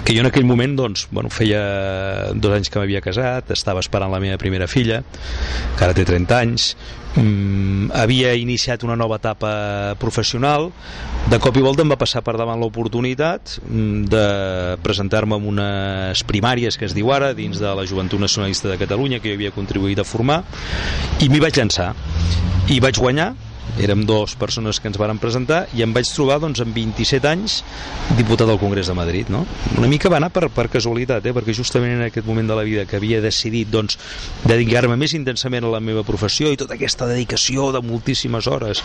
[0.00, 4.12] que jo en aquell moment doncs, bueno, feia dos anys que m'havia casat estava esperant
[4.12, 6.72] la meva primera filla que ara té 30 anys.
[7.12, 10.70] Mm, havia iniciat una nova etapa professional.
[11.28, 14.26] De cop i volta em va passar per davant l'oportunitat mm, de
[14.82, 19.20] presentar-me en unes primàries que es diu ara dins de la Joventut Nacionalista de Catalunya
[19.20, 20.42] que jo havia contribuït a formar
[21.20, 21.92] i m'hi vaig llançar.
[22.72, 23.32] I vaig guanyar
[23.80, 27.60] érem dues persones que ens varen presentar i em vaig trobar doncs, amb 27 anys
[28.18, 29.46] diputat al Congrés de Madrid no?
[29.78, 31.32] una mica va anar per, per casualitat eh?
[31.32, 33.96] perquè justament en aquest moment de la vida que havia decidit doncs,
[34.44, 38.82] dedicar-me més intensament a la meva professió i tota aquesta dedicació de moltíssimes hores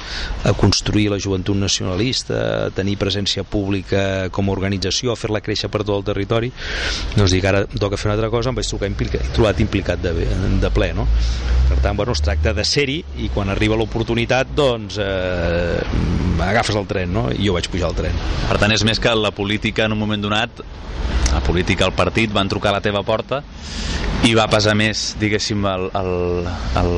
[0.47, 5.71] a construir la joventut nacionalista a tenir presència pública com a organització, a fer-la créixer
[5.73, 6.53] per tot el territori
[7.17, 10.15] doncs dic ara toca fer una altra cosa em vaig trobar implicat, trobat implicat de,
[10.61, 11.07] de ple no?
[11.67, 15.81] per tant bueno, es tracta de ser-hi i quan arriba l'oportunitat doncs eh,
[16.47, 17.27] agafes el tren no?
[17.33, 19.99] i jo vaig pujar al tren Per tant, és més que la política en un
[19.99, 20.61] moment donat,
[21.33, 23.43] la política, el partit, van trucar a la teva porta
[24.25, 26.47] i va pesar més, diguéssim, el, el,
[26.81, 26.91] el,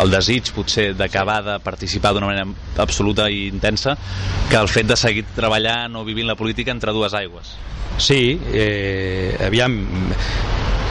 [0.00, 2.46] el desig, potser, d'acabar de participar d'una manera
[2.82, 3.96] absoluta i intensa
[4.50, 7.52] que el fet de seguir treballant o vivint la política entre dues aigües.
[8.00, 9.76] Sí, eh, aviam,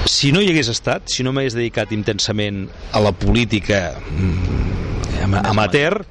[0.05, 5.43] si no hi hagués estat, si no m'hagués dedicat intensament a la política mm, ama-
[5.49, 6.01] amateur,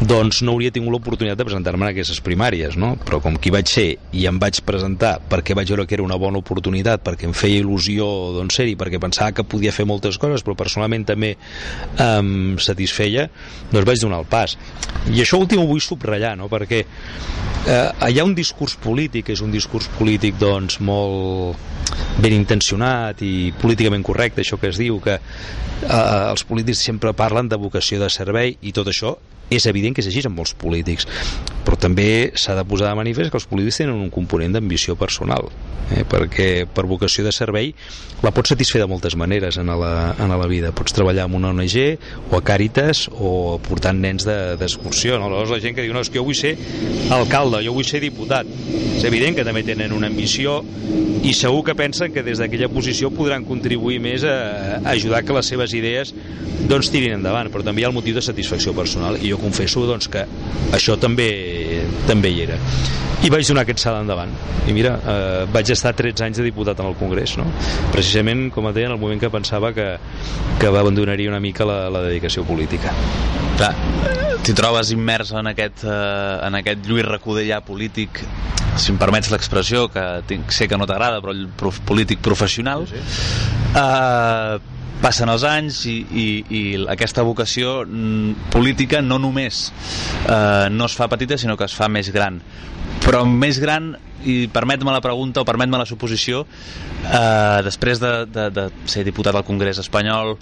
[0.00, 2.94] doncs no hauria tingut l'oportunitat de presentar-me en aquestes primàries, no?
[3.04, 6.06] Però com que hi vaig ser i em vaig presentar perquè vaig veure que era
[6.06, 8.06] una bona oportunitat, perquè em feia il·lusió
[8.38, 11.34] doncs, ser-hi, perquè pensava que podia fer moltes coses, però personalment també
[12.02, 13.28] em satisfeia,
[13.70, 14.56] doncs vaig donar el pas.
[15.12, 16.48] I això últim ho vull subratllar, no?
[16.50, 21.58] Perquè eh, hi ha un discurs polític, és un discurs polític doncs molt
[22.18, 23.27] ben intencionat i
[23.62, 28.10] políticament correcte, això que es diu que eh, els polítics sempre parlen de vocació de
[28.12, 29.16] servei i tot això
[29.50, 31.06] és evident que és així en molts polítics
[31.64, 35.48] però també s'ha de posar de manifest que els polítics tenen un component d'ambició personal
[35.92, 36.04] eh?
[36.08, 37.74] perquè per vocació de servei
[38.24, 41.52] la pots satisfer de moltes maneres en la, en la vida, pots treballar en una
[41.52, 41.76] ONG
[42.32, 45.28] o a Càritas o portant nens de- d'excursió no?
[45.28, 46.56] aleshores la gent que diu no, és que jo vull ser
[47.14, 50.60] alcalde, jo vull ser diputat és evident que també tenen una ambició
[51.22, 55.36] i segur que pensen que des d'aquella posició podran contribuir més a, a ajudar que
[55.36, 56.14] les seves idees
[56.68, 59.86] doncs tirin endavant, però també hi ha el motiu de satisfacció personal i jo confesso
[59.88, 60.24] doncs, que
[60.76, 61.28] això també
[62.08, 62.58] també hi era
[63.24, 64.30] i vaig donar aquest salt endavant
[64.70, 67.48] i mira, eh, vaig estar 13 anys de diputat en el Congrés no?
[67.94, 69.88] precisament com et deia en el moment que pensava que,
[70.60, 72.94] que abandonaria una mica la, la dedicació política
[73.58, 73.72] Clar,
[74.46, 78.20] t'hi trobes immers en aquest, eh, en aquest Lluís Recudellà polític,
[78.78, 82.86] si em permets l'expressió, que tinc, sé que no t'agrada, però el prof, polític professional.
[82.86, 83.56] Sí, sí.
[83.82, 89.68] Eh, passen els anys i, i, i aquesta vocació mm, política no només
[90.26, 92.40] eh, no es fa petita, sinó que es fa més gran.
[93.04, 93.92] Però més gran,
[94.26, 96.44] i permet-me la pregunta o permet-me la suposició,
[97.04, 100.36] eh, després de, de, de ser diputat al Congrés espanyol,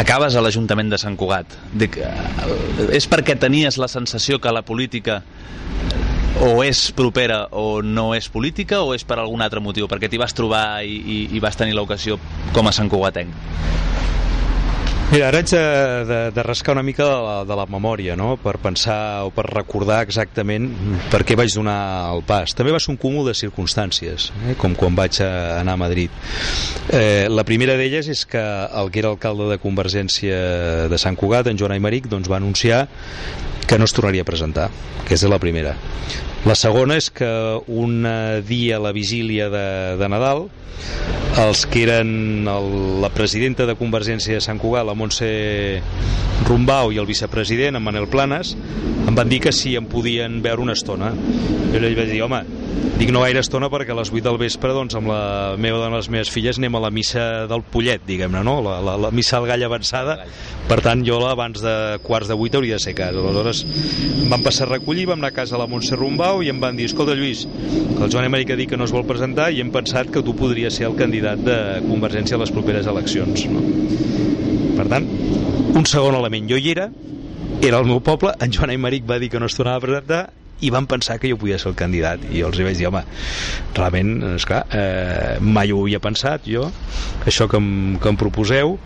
[0.00, 1.58] acabes a l'Ajuntament de Sant Cugat.
[1.76, 5.20] Dic, eh, és perquè tenies la sensació que la política
[6.38, 9.88] o és propera o no és política o és per algun altre motiu?
[9.90, 12.20] Perquè t'hi vas trobar i, i, i vas tenir l'ocasió
[12.54, 13.34] com a Sant Cugatenc.
[15.10, 18.60] Mira, ara haig de, de, rascar una mica de la, de la memòria, no?, per
[18.62, 20.68] pensar o per recordar exactament
[21.10, 22.54] per què vaig donar el pas.
[22.54, 24.54] També va ser un cúmul de circumstàncies, eh?
[24.60, 26.14] com quan vaig a, anar a Madrid.
[26.94, 30.38] Eh, la primera d'elles és que el que era alcalde de Convergència
[30.86, 32.84] de Sant Cugat, en Joan Aymeric, doncs va anunciar
[33.66, 34.70] que no es tornaria a presentar.
[35.02, 35.74] Aquesta és la primera.
[36.48, 37.28] La segona és que
[37.68, 39.66] un eh, dia a la vigília de,
[40.00, 40.46] de Nadal
[41.38, 42.70] els que eren el,
[43.02, 45.28] la presidenta de Convergència de Sant Cugat, la Montse
[46.48, 48.56] Rumbau i el vicepresident, en Manel Planes,
[49.06, 51.12] em van dir que si em podien veure una estona.
[51.70, 52.40] Jo ell vaig dir, home,
[52.98, 55.22] dic no gaire estona perquè a les 8 del vespre doncs, amb la
[55.60, 58.58] meva dona i les meves filles anem a la missa del Pollet, diguem-ne, no?
[58.64, 60.18] La, la, la missa al gall avançada,
[60.68, 61.74] per tant jo abans de
[62.04, 63.22] quarts de 8 hauria de ser a casa.
[63.22, 63.64] Aleshores
[64.32, 66.86] van passar a recollir, vam anar a casa la Montse Rumbau i em van dir,
[66.90, 69.72] escolta Lluís, que el Joan Emeric ha dit que no es vol presentar i hem
[69.74, 73.46] pensat que tu podries ser el candidat de Convergència a les properes eleccions.
[73.50, 73.62] No?
[74.78, 75.08] Per tant,
[75.76, 76.88] un segon element, jo hi era,
[77.60, 80.22] era el meu poble, en Joan Aymeric va dir que no es tornava a presentar
[80.60, 82.88] i van pensar que jo podia ser el candidat i jo els hi vaig dir,
[82.90, 83.02] home,
[83.76, 86.66] realment esclar, eh, mai ho havia pensat jo,
[87.26, 88.76] això que em, que em proposeu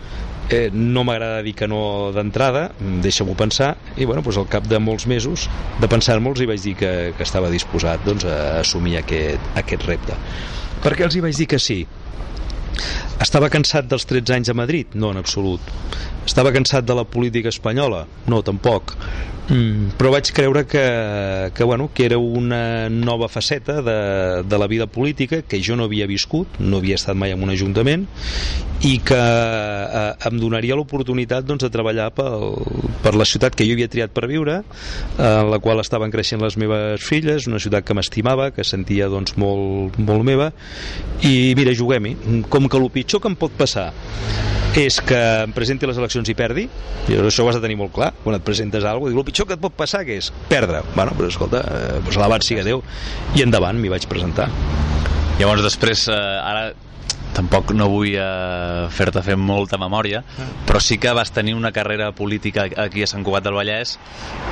[0.50, 2.68] eh, no m'agrada dir que no d'entrada
[3.04, 5.48] deixa-m'ho pensar i bueno, doncs al cap de molts mesos
[5.80, 10.18] de pensar-me'ls hi vaig dir que, que estava disposat doncs, a assumir aquest, aquest repte
[10.84, 11.84] per què els hi vaig dir que sí?
[13.22, 14.94] Estava cansat dels 13 anys a Madrid?
[14.94, 15.62] No, en absolut.
[16.26, 18.04] Estava cansat de la política espanyola?
[18.26, 18.96] No, tampoc.
[19.44, 20.82] Mm, però vaig creure que,
[21.52, 25.84] que, bueno, que era una nova faceta de, de la vida política que jo no
[25.84, 28.06] havia viscut, no havia estat mai en un ajuntament
[28.84, 32.56] i que eh, em donaria l'oportunitat doncs, de treballar pel,
[33.04, 34.58] per la ciutat que jo havia triat per viure,
[35.18, 39.36] en la qual estaven creixent les meves filles, una ciutat que m'estimava, que sentia doncs,
[39.40, 40.50] molt, molt meva,
[41.24, 42.16] i mira, juguem-hi.
[42.52, 43.92] Com que el pitjor que em pot passar
[44.74, 46.64] és que em presenti les eleccions i perdi,
[47.06, 49.46] i això ho has de tenir molt clar, quan et presentes alguna cosa, el pitjor
[49.46, 50.80] que et pot passar que és perdre.
[50.96, 52.82] Bueno, però escolta, eh, doncs alabat siga Déu,
[53.38, 54.48] i endavant m'hi vaig presentar.
[55.38, 56.72] Llavors després, eh, ara
[57.34, 60.22] tampoc no vull eh, fer-te fer molta memòria,
[60.66, 63.96] però sí que vas tenir una carrera política aquí a Sant Cugat del Vallès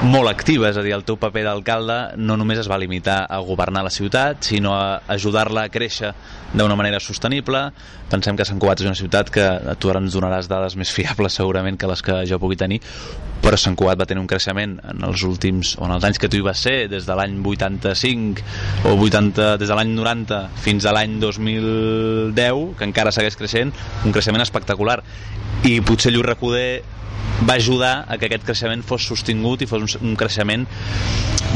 [0.02, 3.38] molt activa, és a dir, el teu paper d'alcalde no només es va limitar a
[3.46, 6.12] governar la ciutat, sinó a ajudar-la a créixer
[6.52, 7.68] d'una manera sostenible.
[8.10, 9.46] Pensem que Sant Cugat és una ciutat que
[9.80, 12.82] tu ara ens donaràs dades més fiables segurament que les que jo pugui tenir,
[13.42, 16.30] però Sant Cugat va tenir un creixement en els últims, o en els anys que
[16.30, 18.44] tu hi vas ser, des de l'any 85
[18.86, 23.72] o 80, des de l'any 90 fins a l'any 2010, que encara segueix creixent,
[24.06, 25.00] un creixement espectacular.
[25.68, 26.82] I potser Lluís Recoder
[27.48, 30.66] va ajudar a que aquest creixement fos sostingut i fos un, un creixement,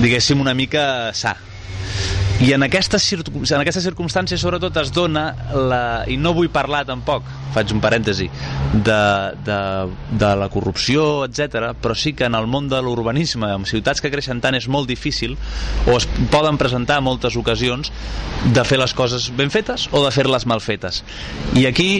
[0.02, 1.36] diguéssim, una mica sa.
[2.36, 5.80] I en aquestes, en aquestes circumstàncies sobretot es dona la...
[6.12, 7.24] i no vull parlar tampoc,
[7.54, 8.26] faig un parèntesi
[8.74, 8.98] de,
[9.46, 9.60] de,
[10.20, 11.72] de la corrupció, etc.
[11.80, 14.90] però sí que en el món de l'urbanisme en ciutats que creixen tant és molt
[14.90, 15.38] difícil
[15.88, 17.92] o es poden presentar moltes ocasions
[18.52, 21.02] de fer les coses ben fetes o de fer-les mal fetes
[21.56, 21.90] i aquí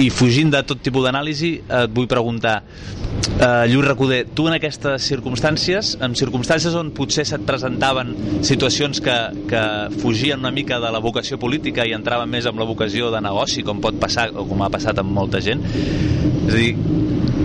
[0.00, 5.04] i fugint de tot tipus d'anàlisi et vull preguntar eh, Lluís Recoder, tu en aquestes
[5.10, 8.14] circumstàncies en circumstàncies on potser se't presentaven
[8.46, 9.16] situacions que,
[9.50, 9.62] que
[10.00, 13.66] fugien una mica de la vocació política i entraven més amb la vocació de negoci
[13.66, 16.72] com pot passar o com ha passat amb molta gent és a dir,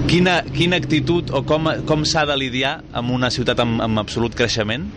[0.07, 4.35] quina, quina actitud o com, com s'ha de lidiar amb una ciutat amb, amb absolut
[4.37, 4.87] creixement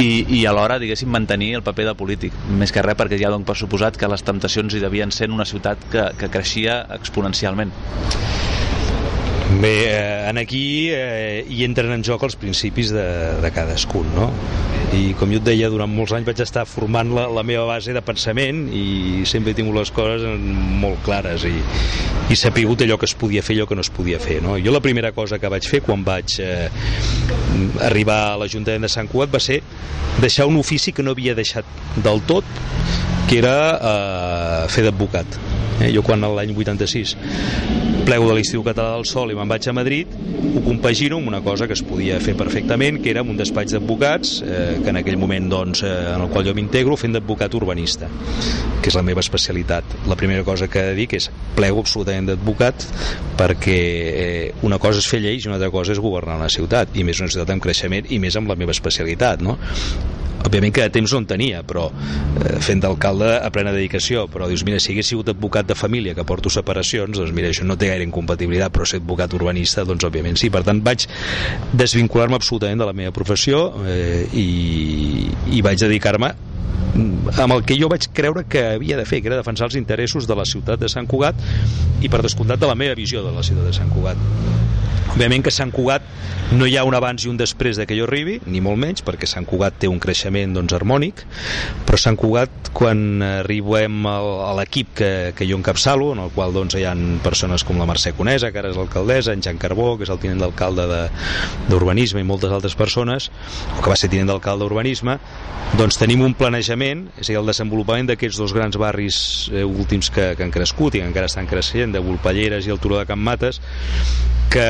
[0.00, 2.36] i, i alhora, diguéssim, mantenir el paper de polític.
[2.60, 5.36] Més que res perquè ja dono per suposat que les temptacions hi devien ser en
[5.36, 7.74] una ciutat que, que creixia exponencialment.
[9.48, 13.04] Bé, eh, aquí eh, hi entren en joc els principis de,
[13.40, 14.28] de cadascun, no?
[14.92, 17.94] I com jo et deia, durant molts anys vaig estar formant la, la meva base
[17.96, 20.24] de pensament i sempre he tingut les coses
[20.82, 21.54] molt clares i,
[22.28, 24.58] i sapigut allò que es podia fer i allò que no es podia fer, no?
[24.60, 26.68] Jo la primera cosa que vaig fer quan vaig eh,
[27.88, 29.62] arribar a l'Ajuntament de Sant Cugat va ser
[30.20, 31.64] deixar un ofici que no havia deixat
[32.04, 32.44] del tot,
[33.30, 35.40] que era eh, fer d'advocat.
[35.78, 37.16] Eh, jo quan l'any 86
[38.08, 40.14] plego de l'Institut Català del Sol i me'n vaig a Madrid,
[40.56, 44.30] ho compagino amb una cosa que es podia fer perfectament, que era un despatx d'advocats,
[44.46, 48.08] eh, que en aquell moment, doncs, eh, en el qual jo m'integro, fent d'advocat urbanista,
[48.80, 49.84] que és la meva especialitat.
[50.08, 52.88] La primera cosa que he de dir és plego absolutament d'advocat
[53.36, 56.96] perquè eh, una cosa és fer lleis i una altra cosa és governar una ciutat,
[56.96, 59.58] i més una ciutat amb creixement i més amb la meva especialitat, no?
[60.46, 64.48] òbviament que de temps no en tenia però eh, fent d'alcalde a plena dedicació però
[64.50, 67.76] dius, mira, si hagués sigut advocat de família que porto separacions, doncs mira, això no
[67.78, 71.06] té gaire incompatibilitat, però ser advocat urbanista doncs òbviament sí, per tant vaig
[71.72, 74.48] desvincular-me absolutament de la meva professió eh, i,
[75.54, 76.34] i vaig dedicar-me
[77.38, 80.26] amb el que jo vaig creure que havia de fer, que era defensar els interessos
[80.26, 81.38] de la ciutat de Sant Cugat
[82.02, 84.18] i per descomptat de la meva visió de la ciutat de Sant Cugat
[85.14, 86.04] Òbviament que Sant Cugat
[86.56, 89.02] no hi ha un abans i un després de que jo arribi, ni molt menys,
[89.04, 91.24] perquè Sant Cugat té un creixement doncs, harmònic,
[91.84, 96.54] però Sant Cugat, quan arribem al, a l'equip que, que jo encapçalo, en el qual
[96.56, 96.94] doncs, hi ha
[97.24, 100.20] persones com la Mercè Conesa, que ara és l'alcaldessa, en Jan Carbó, que és el
[100.22, 101.04] tinent d'alcalde de-
[101.68, 103.28] d'Urbanisme, i moltes altres persones,
[103.76, 105.18] o que va ser tinent d'alcalde d'Urbanisme,
[105.76, 110.08] doncs tenim un planejament, és a dir, el desenvolupament d'aquests dos grans barris eh, últims
[110.14, 113.04] que, que han crescut i que encara estan creixent, de Volpelleres i el Turó de
[113.10, 113.60] Can Mates,
[114.48, 114.64] que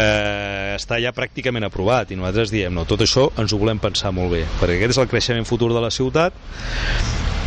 [0.76, 4.34] està ja pràcticament aprovat i nosaltres diem, no, tot això ens ho volem pensar molt
[4.36, 6.36] bé, perquè aquest és el creixement futur de la ciutat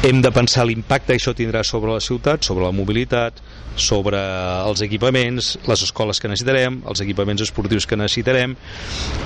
[0.01, 3.37] hem de pensar l'impacte que això tindrà sobre la ciutat, sobre la mobilitat,
[3.77, 4.17] sobre
[4.65, 8.55] els equipaments, les escoles que necessitarem, els equipaments esportius que necessitarem.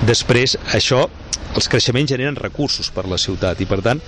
[0.04, 1.06] Després, això,
[1.56, 4.02] els creixements generen recursos per la ciutat i, per tant,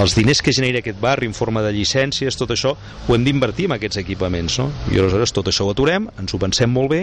[0.00, 3.68] els diners que genera aquest barri en forma de llicències, tot això, ho hem d'invertir
[3.68, 4.70] en aquests equipaments, no?
[4.94, 7.02] I aleshores tot això ho aturem, ens ho pensem molt bé,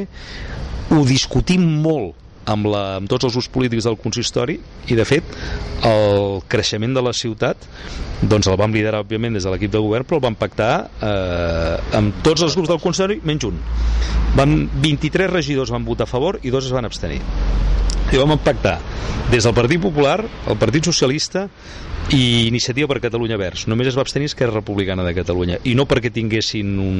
[0.92, 1.91] ho discutim molt
[2.50, 4.58] amb, la, amb tots els grups polítics del consistori
[4.90, 5.36] i de fet
[5.88, 7.68] el creixement de la ciutat
[8.22, 11.98] doncs el vam liderar òbviament des de l'equip de govern però el vam pactar eh,
[11.98, 13.62] amb tots els grups del consistori menys un.
[14.38, 17.22] Van, 23 regidors van votar a favor i dos es van abstenir
[18.12, 18.80] i vam pactar
[19.32, 21.46] des del Partit Popular, el Partit Socialista
[22.12, 23.68] i Iniciativa per Catalunya Verds.
[23.72, 26.98] Només es va abstenir Esquerra Republicana de Catalunya i no perquè tinguessin un,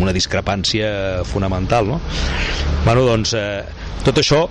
[0.00, 2.00] una discrepància fonamental, no?
[2.86, 3.60] Bueno, doncs, eh,
[4.06, 4.46] tot això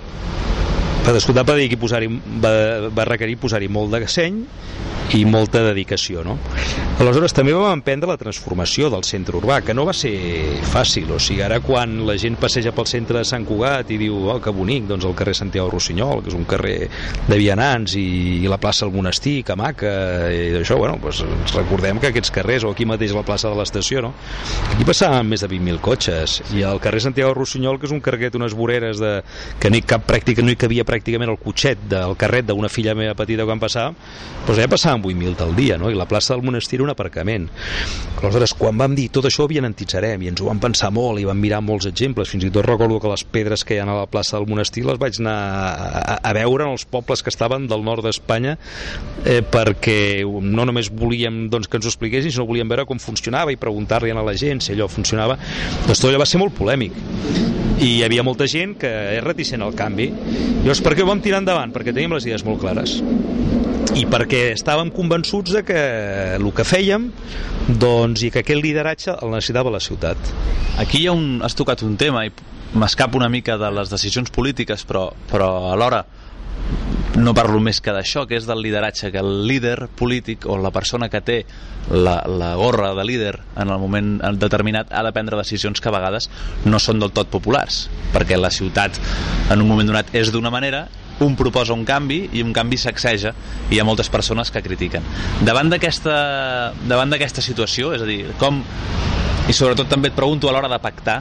[1.04, 2.04] per descomptat va, dir que posar
[2.40, 2.54] va,
[2.94, 4.38] va requerir posar-hi molt de seny
[5.12, 6.38] i molta dedicació no?
[7.02, 10.14] aleshores també vam emprendre la transformació del centre urbà que no va ser
[10.70, 14.16] fàcil o sigui, ara quan la gent passeja pel centre de Sant Cugat i diu,
[14.30, 16.88] oh, que bonic, doncs el carrer Santiago Rossinyol, que és un carrer
[17.28, 18.06] de vianants i,
[18.44, 19.92] i la plaça del Monestir, que maca
[20.32, 24.04] i això, bueno, doncs recordem que aquests carrers, o aquí mateix la plaça de l'estació
[24.06, 24.14] no?
[24.72, 28.38] aquí passaven més de 20.000 cotxes i el carrer Santiago Rossinyol, que és un carguet
[28.38, 29.16] unes voreres de,
[29.60, 32.96] que no hi, cap pràctica, no hi cabia pràcticament el cotxet del carret d'una filla
[32.98, 33.94] meva petita quan passava,
[34.46, 34.70] doncs ja
[35.02, 35.90] passaven 8.000 al dia, no?
[35.90, 37.48] i la plaça del monestir era un aparcament.
[38.22, 41.24] Aleshores, quan vam dir tot això ho aviantitzarem, i ens ho vam pensar molt, i
[41.24, 43.98] vam mirar molts exemples, fins i tot recordo que les pedres que hi ha a
[44.00, 47.68] la plaça del monestir les vaig anar a, a veure en els pobles que estaven
[47.68, 48.56] del nord d'Espanya,
[49.24, 53.52] eh, perquè no només volíem doncs, que ens ho expliquessin, sinó volíem veure com funcionava
[53.52, 55.36] i preguntar-li a la gent si allò funcionava.
[55.86, 56.96] Doncs tot allò va ser molt polèmic
[57.74, 60.06] i hi havia molta gent que és reticent al canvi.
[60.62, 61.74] Llavors, per què ho vam tirar endavant?
[61.74, 63.00] Perquè teníem les idees molt clares
[63.94, 65.80] i perquè estàvem convençuts de que
[66.34, 67.06] el que fèiem
[67.78, 70.18] doncs, i que aquest lideratge el necessitava la ciutat.
[70.82, 72.32] Aquí hi ha un, has tocat un tema i
[72.74, 76.02] m'escapo una mica de les decisions polítiques, però, però alhora
[77.14, 80.74] no parlo més que d'això, que és del lideratge, que el líder polític o la
[80.74, 81.38] persona que té
[81.92, 85.94] la, la gorra de líder en el moment determinat ha de prendre decisions que a
[85.94, 86.26] vegades
[86.66, 88.98] no són del tot populars, perquè la ciutat
[89.54, 90.88] en un moment donat és d'una manera
[91.26, 93.34] un proposa un canvi i un canvi sacseja
[93.70, 95.04] i hi ha moltes persones que critiquen.
[95.44, 98.62] Davant d'aquesta situació, és a dir, com
[99.44, 101.18] i sobretot també et pregunto a l'hora de pactar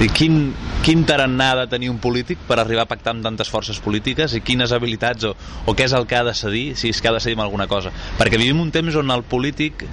[0.00, 3.50] i quin, quin tarannà ha de tenir un polític per arribar a pactar amb tantes
[3.52, 5.34] forces polítiques i quines habilitats o,
[5.68, 7.44] o què és el que ha de cedir si és que ha de cedir amb
[7.44, 7.92] alguna cosa?
[8.16, 9.84] Perquè vivim un temps on el polític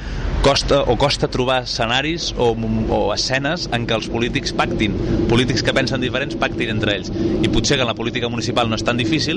[0.45, 4.95] costa o costa trobar escenaris o, o escenes en què els polítics pactin
[5.27, 7.11] polítics que pensen diferents pactin entre ells.
[7.11, 9.36] I potser que en la política municipal no és tan difícil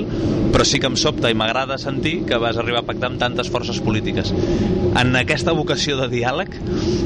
[0.51, 3.49] però sí que em sobta i m'agrada sentir que vas arribar a pactar amb tantes
[3.51, 6.57] forces polítiques en aquesta vocació de diàleg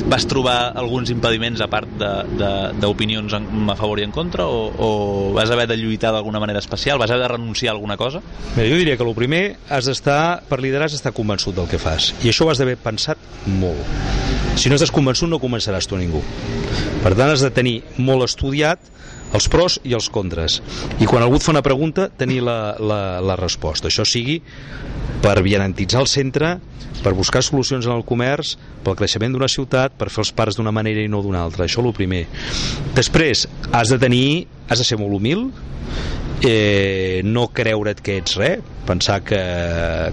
[0.09, 1.89] vas trobar alguns impediments a part
[2.81, 4.89] d'opinions a favor i en contra o, o
[5.35, 6.99] vas haver de lluitar d'alguna manera especial?
[6.99, 8.21] Vas haver de renunciar a alguna cosa?
[8.55, 11.79] Mira, jo diria que el primer has d'estar, per liderar, has d'estar convençut del que
[11.81, 12.13] fas.
[12.23, 13.81] I això ho has d'haver pensat molt.
[14.55, 16.21] Si no estàs convençut no començaràs tu a ningú.
[17.03, 18.79] Per tant, has de tenir molt estudiat
[19.33, 20.61] els pros i els contres.
[21.01, 23.89] I quan algú et fa una pregunta, tenir la, la, la resposta.
[23.89, 24.41] Això sigui
[25.23, 26.55] per vianantitzar el centre,
[27.03, 28.55] per buscar solucions en el comerç,
[28.85, 31.65] pel creixement d'una ciutat, per fer els parcs d'una manera i no d'una altra.
[31.65, 32.25] Això és el primer.
[32.97, 35.49] Després, has de tenir, has de ser molt humil,
[36.45, 39.39] eh, no creure't que ets res, pensar que,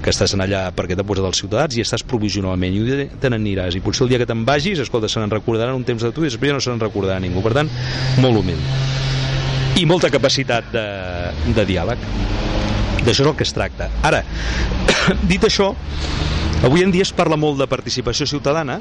[0.03, 2.73] que estàs en allà perquè t'ha posat els ciutadans i estàs provisionalment.
[2.73, 3.77] I te n'aniràs.
[3.77, 6.25] I potser el dia que te'n vagis, escolta, se n'en recordaran un temps de tu
[6.25, 7.45] i després ja no se n'en recordarà ningú.
[7.45, 7.71] Per tant,
[8.25, 8.61] molt humil.
[9.77, 10.87] I molta capacitat de,
[11.53, 12.09] de diàleg.
[13.03, 13.91] D'això és el que es tracta.
[14.07, 14.23] Ara,
[15.31, 15.73] dit això
[16.63, 18.79] avui en dia es parla molt de participació ciutadana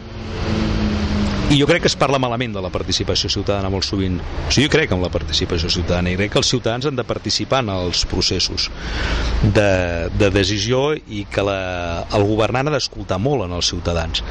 [1.52, 4.14] i jo crec que es parla malament de la participació ciutadana molt sovint.
[4.22, 7.04] O sigui, jo crec en la participació ciutadana i crec que els ciutadans han de
[7.04, 8.70] participar en els processos
[9.44, 14.24] de, de decisió i que la, el governant ha d'escoltar molt en els ciutadans.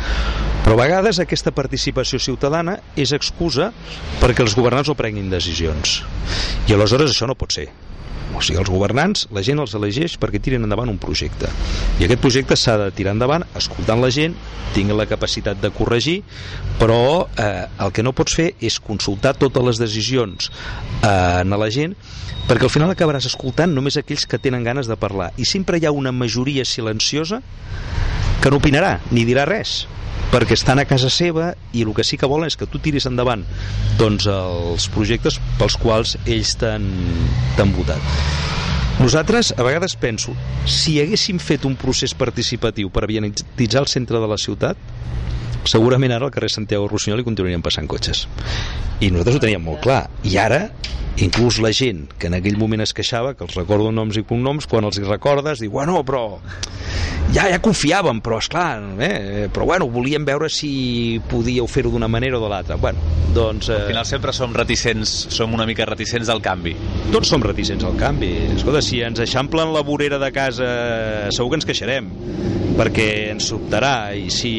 [0.64, 3.68] Però a vegades aquesta participació ciutadana és excusa
[4.22, 6.00] perquè els governants no prenguin decisions.
[6.70, 7.68] I aleshores això no pot ser.
[8.36, 11.50] O sigui, els governants, la gent els elegeix perquè tiren endavant un projecte.
[11.98, 14.36] I aquest projecte s'ha de tirar endavant escoltant la gent,
[14.74, 16.20] tinguin la capacitat de corregir,
[16.80, 20.50] però eh, el que no pots fer és consultar totes les decisions
[21.02, 21.96] eh, a la gent
[22.48, 25.30] perquè al final acabaràs escoltant només aquells que tenen ganes de parlar.
[25.38, 27.42] I sempre hi ha una majoria silenciosa
[28.40, 29.84] que no opinarà ni dirà res
[30.30, 33.08] perquè estan a casa seva i el que sí que volen és que tu tiris
[33.10, 33.42] endavant
[33.98, 38.04] doncs, els projectes pels quals ells t'han votat.
[39.00, 40.34] Nosaltres a vegades penso
[40.68, 44.76] si haguéssim fet un procés participatiu per vianititzar el centre de la ciutat
[45.64, 48.26] segurament ara al carrer Santiago Rossinyol hi continuarien passant cotxes.
[49.00, 50.04] I nosaltres ho teníem molt clar.
[50.24, 50.66] I ara
[51.20, 54.68] inclús la gent que en aquell moment es queixava que els recordo noms i cognoms
[54.70, 56.38] quan els hi recordes diu bueno però
[57.34, 59.48] ja, ja confiàvem però esclar eh?
[59.52, 62.76] però bueno volíem veure si podíeu fer-ho d'una manera o de l'altra.
[62.80, 62.98] Bueno,
[63.34, 63.76] doncs, eh...
[63.76, 66.74] al final sempre som reticents som una mica reticents al canvi.
[67.12, 68.32] tots som reticents al canvi.
[68.56, 70.70] Escolta, si ens eixamplen la vorera de casa
[71.34, 72.10] segur que ens queixarem
[72.80, 74.12] perquè ens sobtarà.
[74.16, 74.52] I si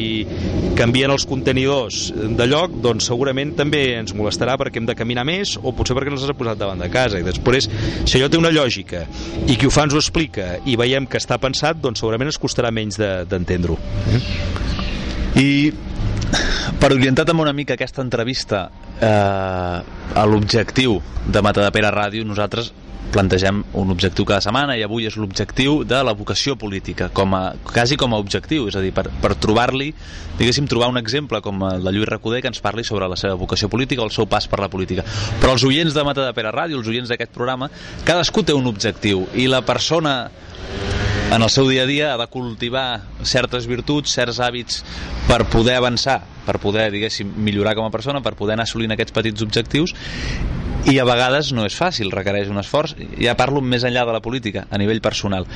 [0.92, 5.54] canvien els contenidors de lloc doncs segurament també ens molestarà perquè hem de caminar més
[5.56, 7.64] o potser perquè ens els posat davant de casa i després
[8.04, 9.06] si allò té una lògica
[9.48, 12.36] i qui ho fa ens ho explica i veiem que està pensat doncs segurament ens
[12.42, 15.40] costarà menys d'entendre-ho de, eh?
[15.40, 15.48] i
[16.76, 18.66] per orientar també una mica aquesta entrevista
[19.00, 22.68] eh, a l'objectiu de Matadepera Ràdio nosaltres
[23.12, 27.42] plantegem un objectiu cada setmana i avui és l'objectiu de la vocació política com a,
[27.68, 29.90] quasi com a objectiu és a dir, per, per trobar-li,
[30.38, 33.36] diguéssim trobar un exemple com el de Lluís Recoder que ens parli sobre la seva
[33.38, 35.04] vocació política o el seu pas per la política.
[35.42, 37.68] Però els oients de Mata de Pere Ràdio els oients d'aquest programa,
[38.08, 40.16] cadascú té un objectiu i la persona
[41.32, 44.82] en el seu dia a dia ha de cultivar certes virtuts, certs hàbits
[45.28, 49.16] per poder avançar, per poder, diguéssim, millorar com a persona, per poder anar assolint aquests
[49.16, 49.96] petits objectius
[50.90, 52.96] i a vegades no és fàcil, requereix un esforç.
[53.20, 55.46] Ja parlo més enllà de la política a nivell personal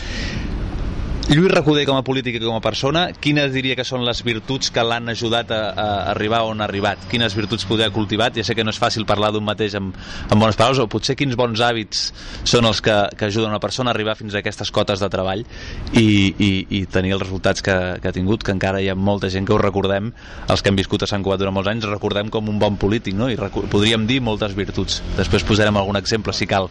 [1.26, 4.68] Lluís Recoder com a polític i com a persona, quines diria que són les virtuts
[4.70, 7.02] que l'han ajudat a, a arribar on ha arribat?
[7.10, 8.36] Quines virtuts poder ha cultivat?
[8.38, 9.96] Ja sé que no és fàcil parlar d'un mateix amb,
[10.30, 12.04] amb bones paraules, o potser quins bons hàbits
[12.46, 15.42] són els que, que ajuden una persona a arribar fins a aquestes cotes de treball
[15.42, 19.26] i, i, i tenir els resultats que, que ha tingut, que encara hi ha molta
[19.34, 20.12] gent que ho recordem,
[20.46, 23.18] els que hem viscut a Sant Cugat durant molts anys, recordem com un bon polític,
[23.18, 23.26] no?
[23.26, 25.02] I podríem dir moltes virtuts.
[25.18, 26.70] Després posarem algun exemple, si cal.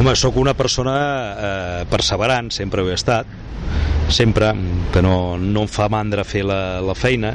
[0.00, 3.30] Home, sóc una persona eh, perseverant, sempre ho he estat,
[4.10, 4.52] sempre,
[4.92, 7.34] que no, no em fa mandra fer la, la feina,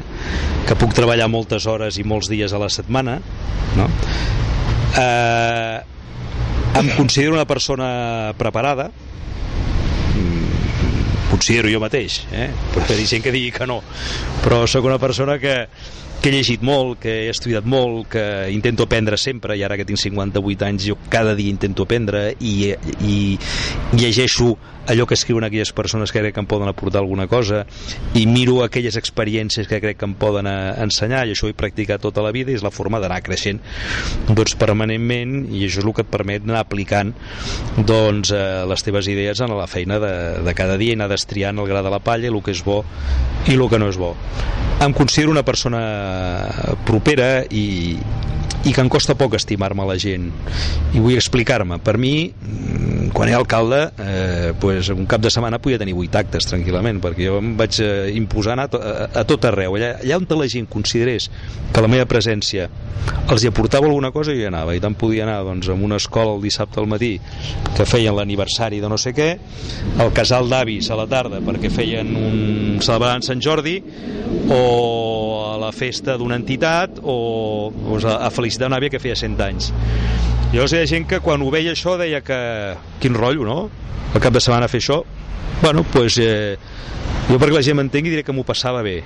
[0.67, 3.19] que puc treballar moltes hores i molts dies a la setmana,
[3.79, 3.89] no?
[4.99, 5.79] Eh,
[6.75, 8.89] em considero una persona preparada,
[11.35, 12.47] considero jo mateix eh?
[12.71, 13.81] pot haver gent que digui que no
[14.43, 15.55] però sóc una persona que
[16.25, 19.85] que he llegit molt, que he estudiat molt, que intento aprendre sempre, i ara que
[19.85, 22.71] tinc 58 anys jo cada dia intento aprendre i,
[23.05, 23.17] i
[23.93, 24.55] llegeixo
[24.87, 27.63] allò que escriuen aquelles persones que crec que em poden aportar alguna cosa
[28.13, 31.57] i miro aquelles experiències que crec que em poden eh, ensenyar i això ho he
[31.57, 33.61] practicat tota la vida i és la forma d'anar creixent.
[34.29, 37.13] Doncs permanentment i això és el que et permet anar aplicant
[37.77, 40.13] doncs eh, les teves idees en la feina de,
[40.45, 42.83] de cada dia i anar destriant el gra de la palla el que és bo
[43.49, 44.13] i el que no és bo.
[44.81, 45.81] Em considero una persona
[46.85, 47.95] propera i,
[48.65, 50.31] i que em costa poc estimar-me la gent
[50.93, 51.77] i vull explicar-me.
[51.85, 56.19] Per mi mm, quan era alcalde eh, pues, un cap de setmana podia tenir 8
[56.21, 59.77] actes tranquil·lament perquè jo em vaig eh, imposar a, to a, a tot arreu.
[59.77, 61.29] Allà, allà on la gent considerés
[61.73, 62.67] que la meva presència
[63.31, 64.75] els hi aportava alguna cosa jo hi anava.
[64.75, 67.15] I tant podia anar doncs, a una escola el dissabte al matí
[67.75, 69.29] que feien l'aniversari de no sé què
[70.01, 73.79] al casal d'avis a la tarda perquè feien un celebraven Sant Jordi
[74.51, 74.61] o
[75.53, 79.45] a la festa d'una entitat o doncs, a, a felicitar una àvia que feia 100
[79.45, 79.71] anys
[80.55, 82.39] llavors hi ha gent que quan ho veia això deia que
[83.03, 83.57] quin rotllo, no?
[84.15, 85.01] El cap de setmana fer això
[85.61, 86.55] bueno, doncs pues, eh,
[87.27, 89.01] jo perquè la gent m'entengui diré que m'ho passava bé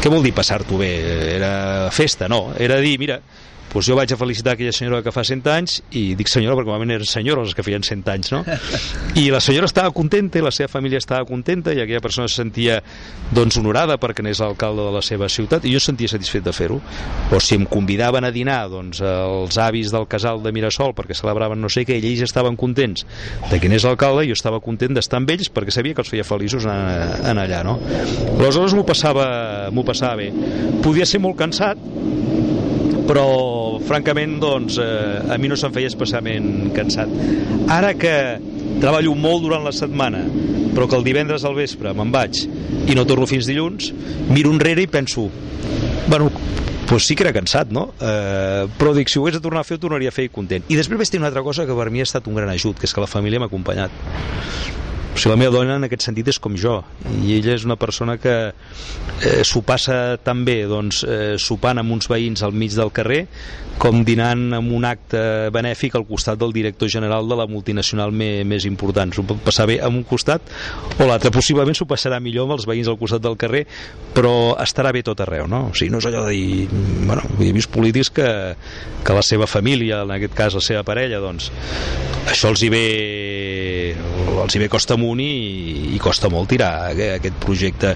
[0.00, 0.90] què vol dir passar-t'ho bé?
[1.36, 1.52] Era
[1.92, 3.18] festa, no, era dir, mira
[3.72, 6.70] doncs jo vaig a felicitar aquella senyora que fa 100 anys i dic senyora perquè
[6.70, 8.40] normalment eren senyores les que feien 100 anys no?
[9.22, 12.40] i la senyora estava contenta i la seva família estava contenta i aquella persona se
[12.40, 12.80] sentia
[13.34, 16.80] doncs honorada perquè n'és l'alcalde de la seva ciutat i jo sentia satisfet de fer-ho
[17.30, 21.60] o si em convidaven a dinar doncs, els avis del casal de Mirasol perquè celebraven
[21.62, 23.06] no sé què i ells estaven contents
[23.50, 26.26] de que n'és l'alcalde jo estava content d'estar amb ells perquè sabia que els feia
[26.26, 27.78] feliços en, en allà no?
[28.40, 30.30] aleshores m'ho passava, passava bé
[30.82, 31.78] podia ser molt cansat
[33.10, 33.26] però
[33.82, 37.10] francament doncs, eh, a mi no se'm feia especialment cansat
[37.74, 38.14] ara que
[38.78, 40.22] treballo molt durant la setmana
[40.70, 42.44] però que el divendres al vespre me'n vaig
[42.86, 43.90] i no torno fins dilluns
[44.30, 45.26] miro enrere i penso
[46.10, 46.30] bueno,
[46.88, 47.92] pues sí que era cansat, no?
[48.00, 50.32] Eh, però dic, si ho hagués de tornar a fer, ho tornaria a fer i
[50.34, 50.64] content.
[50.66, 52.80] I després vaig tenir una altra cosa que per mi ha estat un gran ajut,
[52.80, 53.94] que és que la família m'ha acompanyat.
[55.10, 56.78] O sigui, la meva dona en aquest sentit és com jo
[57.20, 61.96] i ella és una persona que eh, s'ho passa tan bé doncs, eh, sopant amb
[61.96, 63.24] uns veïns al mig del carrer
[63.80, 65.20] com dinant amb un acte
[65.54, 69.66] benèfic al costat del director general de la multinacional me, més important s'ho pot passar
[69.70, 70.52] bé amb un costat
[70.98, 73.64] o l'altre possiblement s'ho passarà millor amb els veïns al costat del carrer
[74.16, 75.70] però estarà bé tot arreu no?
[75.70, 76.68] o sigui, no és allò de dir
[77.08, 78.28] bueno, he vist polítics que,
[79.00, 81.48] que la seva família en aquest cas la seva parella doncs
[82.28, 82.84] això els hi ve
[84.42, 87.94] els hi ve costa amunt i, i costa molt tirar aquest projecte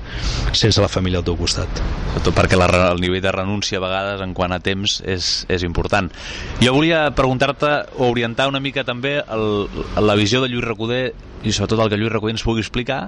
[0.52, 1.80] sense la família al teu costat.
[2.24, 5.64] Tot perquè la, el nivell de renúncia a vegades en quant a temps és, és
[5.64, 5.73] important.
[6.62, 9.46] Jo volia preguntar-te o orientar una mica també el,
[10.00, 11.04] la visió de Lluís Recoder
[11.44, 12.98] i sobretot el que Lluís Recoder ens pugui explicar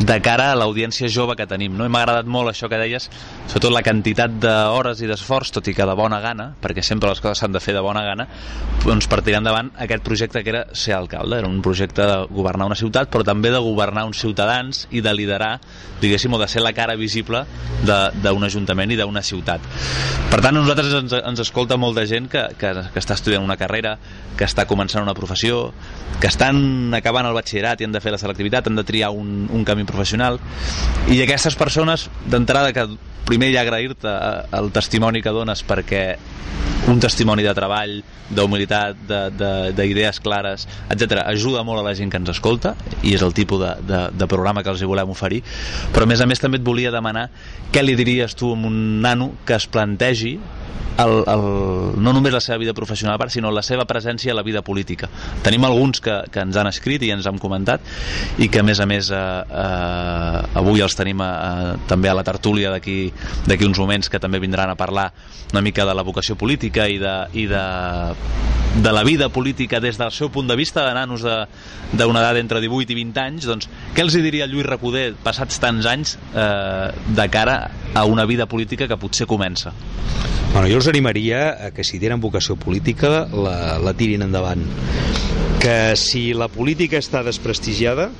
[0.00, 1.74] de cara a l'audiència jove que tenim.
[1.76, 1.86] No?
[1.86, 3.08] I m'ha agradat molt això que deies,
[3.48, 7.20] sobretot la quantitat d'hores i d'esforç, tot i que de bona gana, perquè sempre les
[7.22, 8.28] coses s'han de fer de bona gana,
[8.86, 11.38] doncs per tirar endavant aquest projecte que era ser alcalde.
[11.42, 15.14] Era un projecte de governar una ciutat, però també de governar uns ciutadans i de
[15.14, 15.56] liderar,
[16.00, 17.44] diguéssim, o de ser la cara visible
[17.82, 19.64] d'un ajuntament i d'una ciutat.
[20.30, 23.58] Per tant, a nosaltres ens, ens escolta molta gent que, que, que està estudiant una
[23.60, 23.96] carrera,
[24.38, 25.70] que està començant una professió,
[26.20, 29.48] que estan acabant el batxillerat i han de fer la selectivitat, han de triar un,
[29.50, 30.38] un camí professional
[31.10, 32.86] i aquestes persones d'entrada que
[33.26, 34.12] primer ja agrair-te
[34.58, 36.04] el testimoni que dones perquè
[36.90, 38.00] un testimoni de treball,
[38.32, 38.96] d'humilitat,
[39.76, 43.60] d'idees clares, etc ajuda molt a la gent que ens escolta i és el tipus
[43.62, 45.42] de, de, de programa que els hi volem oferir
[45.92, 47.28] però a més a més també et volia demanar
[47.72, 50.38] què li diries tu a un nano que es plantegi
[50.98, 51.44] el, el,
[52.02, 55.08] no només la seva vida professional sinó la seva presència a la vida política.
[55.42, 57.51] Tenim alguns que, que ens han escrit i ens han comentat
[58.38, 62.24] i que a més a més eh, eh, avui els tenim eh, també a la
[62.26, 65.10] tertúlia d'aquí uns moments que també vindran a parlar
[65.52, 67.64] una mica de la vocació política i de, i de,
[68.82, 72.60] de la vida política des del seu punt de vista de nanos d'una edat entre
[72.60, 77.28] 18 i 20 anys doncs què els diria Lluís Recoder passats tants anys eh, de
[77.28, 77.58] cara
[77.94, 79.74] a una vida política que potser comença?
[80.52, 84.64] Bueno, jo els animaria a que si tenen vocació política la, la tirin endavant
[85.62, 88.10] que si la política està desprestigiada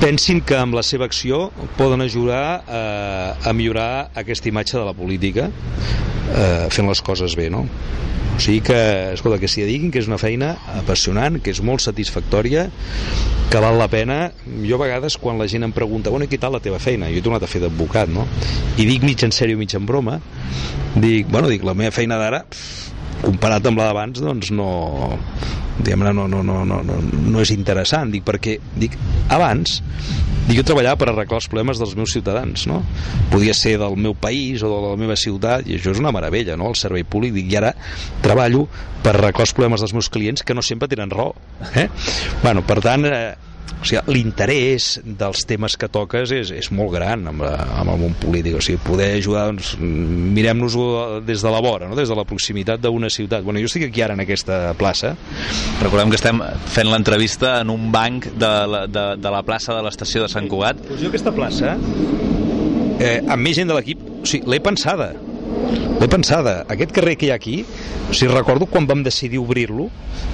[0.00, 4.94] pensin que amb la seva acció poden ajudar eh, a millorar aquesta imatge de la
[4.96, 7.66] política eh, fent les coses bé no?
[7.66, 8.78] o sigui que,
[9.12, 12.70] escolta, que s'hi dediquin que és una feina apassionant, que és molt satisfactòria
[13.52, 14.30] que val la pena
[14.64, 17.12] jo a vegades quan la gent em pregunta bueno, i què tal la teva feina?
[17.12, 18.24] Jo he tornat a fer d'advocat no?
[18.80, 20.22] i dic mig en sèrio, mig en broma
[20.96, 22.46] dic, bueno, dic, la meva feina d'ara
[23.22, 24.70] comparat amb la d'abans doncs no,
[25.80, 28.96] diguem-ne, no, no, no, no, no, no és interessant, dic, perquè dic,
[29.32, 29.80] abans
[30.46, 32.80] dic, jo treballava per arreglar els problemes dels meus ciutadans, no?
[33.32, 36.56] Podia ser del meu país o de la meva ciutat, i això és una meravella,
[36.60, 37.74] no?, el servei públic, dic, i ara
[38.24, 38.66] treballo
[39.04, 41.32] per arreglar els problemes dels meus clients que no sempre tenen raó,
[41.74, 41.88] eh?
[42.42, 47.26] Bueno, per tant, eh, o sigui, l'interès dels temes que toques és, és molt gran
[47.30, 51.62] amb, la, amb el món polític, o sigui, poder ajudar doncs, mirem-nos-ho des de la
[51.64, 51.98] vora no?
[51.98, 53.44] des de la proximitat d'una ciutat.
[53.46, 55.14] Bueno, jo estic aquí ara en aquesta plaça.
[55.80, 56.42] Recordem que estem
[56.74, 60.48] fent l'entrevista en un banc de la, de, de la plaça de l'estació de Sant
[60.50, 60.82] Cugat.
[60.88, 61.76] doncs jo aquesta plaça?
[63.00, 64.02] Eh, amb més gent de l'equip?
[64.20, 65.12] O sigui, l'he pensada
[66.00, 67.58] l'he pensada, aquest carrer que hi ha aquí
[68.10, 69.88] o sigui, recordo quan vam decidir obrir-lo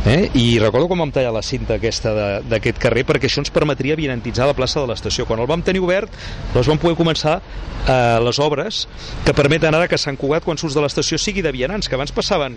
[0.06, 0.30] eh?
[0.38, 3.96] i recordo quan vam tallar la cinta aquesta de- d'aquest carrer perquè això ens permetria
[3.98, 5.26] vianantitzar la plaça de l'estació.
[5.26, 6.10] Quan el vam tenir obert
[6.54, 8.86] doncs vam poder començar eh, les obres
[9.26, 12.12] que permeten ara que Sant Cugat quan surts de l'estació sigui de vianants, que abans
[12.14, 12.56] passaven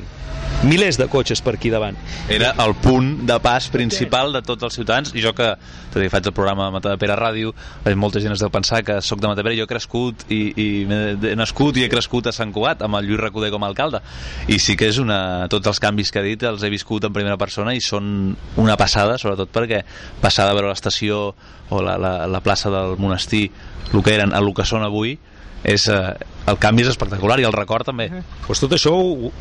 [0.64, 1.96] milers de cotxes per aquí davant.
[2.28, 5.54] Era el punt de pas principal de tots els ciutadans i jo que,
[5.94, 7.54] tot i que faig el programa de Matadepera Ràdio,
[7.96, 11.32] molta gent es deu pensar que sóc de Matadepera, jo he crescut i, i m'he-
[11.32, 14.02] he nascut i he crescut a Sant Cugat amb el Lluís Recoder com a alcalde.
[14.48, 15.48] I sí que és una...
[15.50, 18.78] tots els canvis que ha dit els he viscut en primera persona i són una
[18.78, 19.84] passada, sobretot perquè
[20.22, 21.34] passar de veure l'estació
[21.70, 23.50] o la, la, la plaça del monestir
[23.94, 25.18] el que eren el que són avui
[25.64, 26.14] és, eh,
[26.48, 28.10] el canvi és espectacular i el record també.
[28.48, 29.32] Pues tot això ho, ho,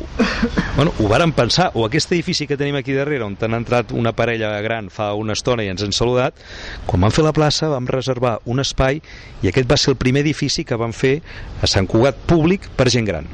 [0.75, 4.13] bueno, ho vàrem pensar o aquest edifici que tenim aquí darrere on han entrat una
[4.13, 6.37] parella gran fa una estona i ens han saludat
[6.85, 9.01] quan vam fer la plaça vam reservar un espai
[9.41, 11.19] i aquest va ser el primer edifici que vam fer
[11.61, 13.29] a Sant Cugat públic per gent gran.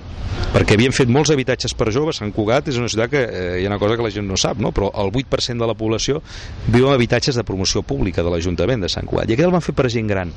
[0.55, 2.19] Perquè havien fet molts habitatges per joves.
[2.21, 4.37] Sant Cugat és una ciutat que eh, hi ha una cosa que la gent no
[4.39, 4.71] sap no?
[4.75, 6.21] però el 8% de la població
[6.71, 9.29] viu en habitatges de promoció pública de l'Ajuntament de Sant Cugat.
[9.29, 10.31] I aquest el van fer per gent gran.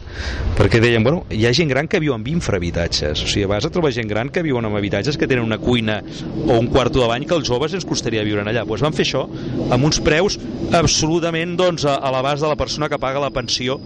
[0.58, 3.92] Perquè deien, bueno, hi ha gent gran que viu en infrahabitatges o sigui, a trobar
[3.92, 6.00] gent gran que viuen en habitatges que tenen una cuina
[6.46, 9.04] o un quarto de bany que als joves ens costaria viure allà doncs van fer
[9.04, 9.26] això
[9.74, 10.38] amb uns preus
[10.72, 13.78] absolutament doncs, a, l'abast de la persona que paga la pensió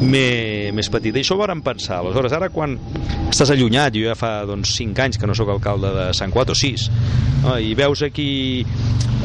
[0.00, 2.78] més, més petita i això ho vàrem pensar aleshores ara quan
[3.28, 6.54] estàs allunyat jo ja fa doncs, 5 anys que no sóc alcalde de Sant Cugat
[6.54, 6.90] o 6
[7.44, 7.58] no?
[7.60, 8.30] i veus aquí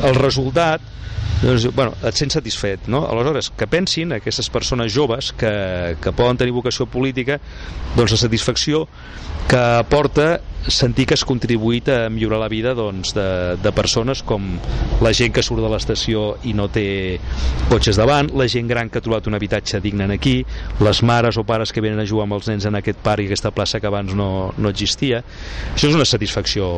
[0.04, 0.84] el resultat
[1.42, 3.06] doncs, bueno, et sents satisfet no?
[3.10, 5.52] aleshores que pensin aquestes persones joves que,
[6.02, 7.40] que poden tenir vocació política
[7.98, 8.86] doncs la satisfacció
[9.52, 10.40] que aporta
[10.72, 14.46] sentir que has contribuït a millorar la vida doncs, de, de persones com
[15.02, 17.18] la gent que surt de l'estació i no té
[17.68, 20.38] cotxes davant, la gent gran que ha trobat un habitatge digne aquí,
[20.80, 23.28] les mares o pares que venen a jugar amb els nens en aquest parc i
[23.32, 25.24] aquesta plaça que abans no, no existia.
[25.74, 26.70] Això és una satisfacció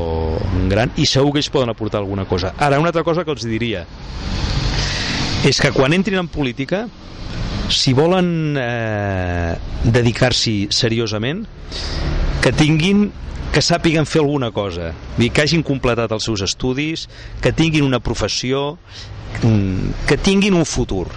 [0.72, 2.56] gran i segur que ells poden aportar alguna cosa.
[2.58, 3.86] Ara una altra cosa que els diria
[5.44, 6.88] és que quan entrin en política
[7.70, 9.54] si volen eh,
[9.84, 11.44] dedicar-s'hi seriosament
[12.44, 13.08] que tinguin
[13.54, 17.08] que sàpiguen fer alguna cosa dir, que hagin completat els seus estudis
[17.42, 18.74] que tinguin una professió
[20.08, 21.08] que tinguin un futur.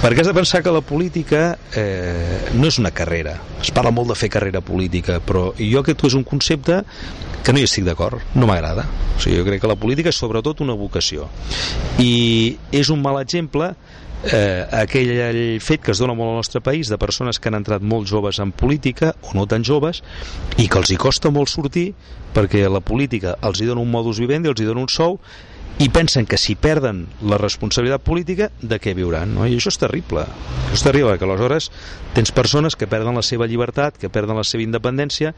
[0.00, 3.34] Perquè has de pensar que la política eh, no és una carrera.
[3.60, 6.80] Es parla molt de fer carrera política però jo aquest és un concepte
[7.44, 8.86] que no hi estic d'acord, no m'agrada.
[9.16, 11.28] O sigui, jo crec que la política és sobretot una vocació.
[12.00, 13.74] I és un mal exemple
[14.24, 17.82] eh, aquell fet que es dona molt al nostre país de persones que han entrat
[17.82, 20.02] molt joves en política o no tan joves
[20.58, 21.90] i que els hi costa molt sortir
[22.34, 25.18] perquè la política els hi dona un modus vivendi, els hi dona un sou
[25.78, 29.34] i pensen que si perden la responsabilitat política, de què viuran?
[29.36, 29.46] No?
[29.48, 30.26] I això és terrible.
[30.66, 31.70] Això és terrible, que aleshores
[32.14, 35.32] tens persones que perden la seva llibertat, que perden la seva independència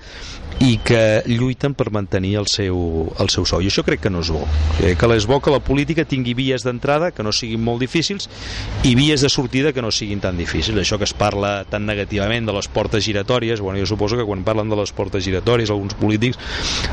[0.62, 3.62] i que lluiten per mantenir el seu, el seu sou.
[3.62, 4.42] I això crec que no és bo.
[4.78, 8.28] Crec que és bo que la política tingui vies d'entrada que no siguin molt difícils
[8.88, 10.78] i vies de sortida que no siguin tan difícils.
[10.80, 14.44] Això que es parla tan negativament de les portes giratòries, bueno, jo suposo que quan
[14.46, 16.40] parlen de les portes giratòries alguns polítics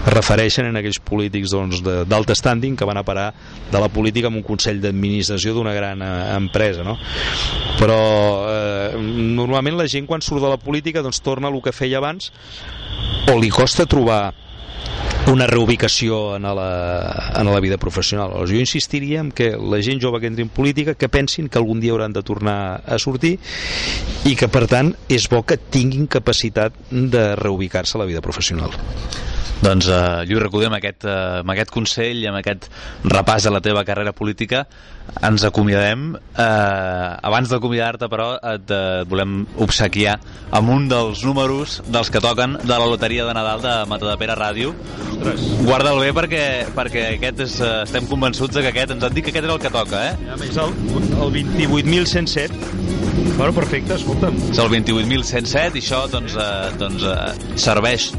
[0.05, 3.28] es refereixen en aquells polítics doncs, d'alt standing que van a parar
[3.71, 6.97] de la política amb un consell d'administració d'una gran eh, empresa no?
[7.79, 7.99] però
[8.49, 11.99] eh, normalment la gent quan surt de la política doncs torna a el que feia
[11.99, 12.31] abans
[13.29, 14.23] o li costa trobar
[15.27, 18.31] una reubicació en la, en la vida professional.
[18.31, 21.59] Aleshores, jo insistiria en que la gent jove que entri en política que pensin que
[21.59, 23.37] algun dia hauran de tornar a sortir
[24.25, 28.73] i que per tant és bo que tinguin capacitat de reubicar-se a la vida professional.
[29.59, 32.69] Doncs, uh, Lluís Recoder, amb aquest, uh, amb aquest consell i amb aquest
[33.03, 34.63] repàs de la teva carrera política,
[35.25, 36.13] ens acomiadem.
[36.15, 40.17] Uh, abans d'acomiadar-te, però, et uh, volem obsequiar
[40.55, 44.73] amb un dels números dels que toquen de la loteria de Nadal de Matadepera Ràdio.
[45.65, 46.43] Guarda'l bé perquè,
[46.75, 49.53] perquè aquest és, eh, estem convençuts de que aquest, ens han dit que aquest era
[49.57, 50.31] el que toca, eh?
[50.31, 50.73] A més, el,
[51.19, 52.97] el 28.107.
[53.35, 54.35] Bueno, perfecte, escolta'm.
[54.49, 58.09] És el 28.107 i això doncs, eh, doncs, eh, serveix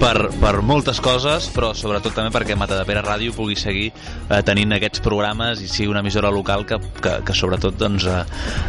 [0.00, 5.02] per, per moltes coses, però sobretot també perquè Matadepera Ràdio pugui seguir eh, tenint aquests
[5.04, 8.24] programes i sigui una emissora local que, que, que sobretot doncs, eh,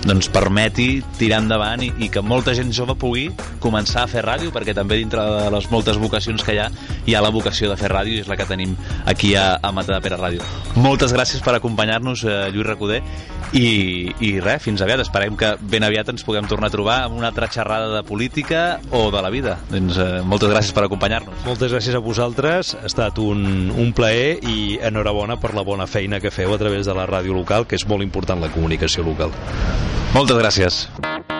[0.05, 3.27] doncs permeti tirar endavant i, i que molta gent jove pugui
[3.63, 6.69] començar a fer ràdio, perquè també dintre de les moltes vocacions que hi ha,
[7.05, 9.73] hi ha la vocació de fer ràdio i és la que tenim aquí a, a
[9.75, 10.45] Matadepera Ràdio.
[10.81, 13.01] Moltes gràcies per acompanyar-nos, eh, Lluís Recoder,
[13.51, 15.03] i, i res, fins aviat.
[15.03, 18.79] Esperem que ben aviat ens puguem tornar a trobar amb una altra xerrada de política
[18.91, 19.57] o de la vida.
[19.71, 21.43] Doncs eh, moltes gràcies per acompanyar-nos.
[21.47, 26.21] Moltes gràcies a vosaltres, ha estat un, un plaer i enhorabona per la bona feina
[26.23, 29.33] que feu a través de la ràdio local, que és molt important la comunicació local.
[30.13, 31.30] Moltes gràcies.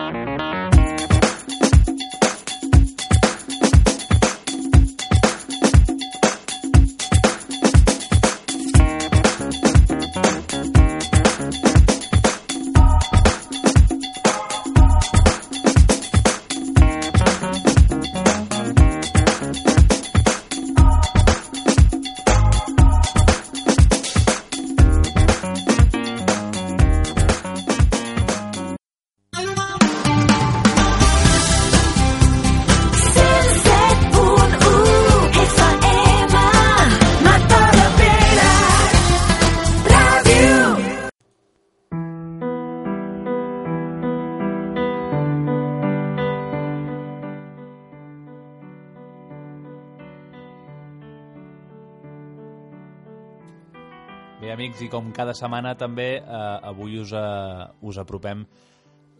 [54.82, 58.44] I com cada setmana també eh, avui us, eh, us apropem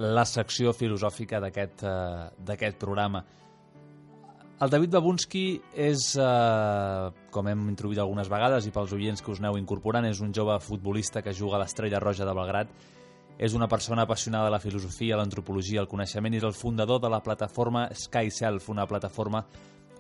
[0.03, 3.23] la secció filosòfica d'aquest eh, programa.
[4.63, 9.41] El David Babunski és, eh, com hem introduït algunes vegades i pels oients que us
[9.43, 12.69] aneu incorporant, és un jove futbolista que juga a l'Estrella Roja de Belgrat.
[13.39, 17.11] És una persona apassionada de la filosofia, l'antropologia, el coneixement i és el fundador de
[17.11, 19.45] la plataforma Sky Self, una plataforma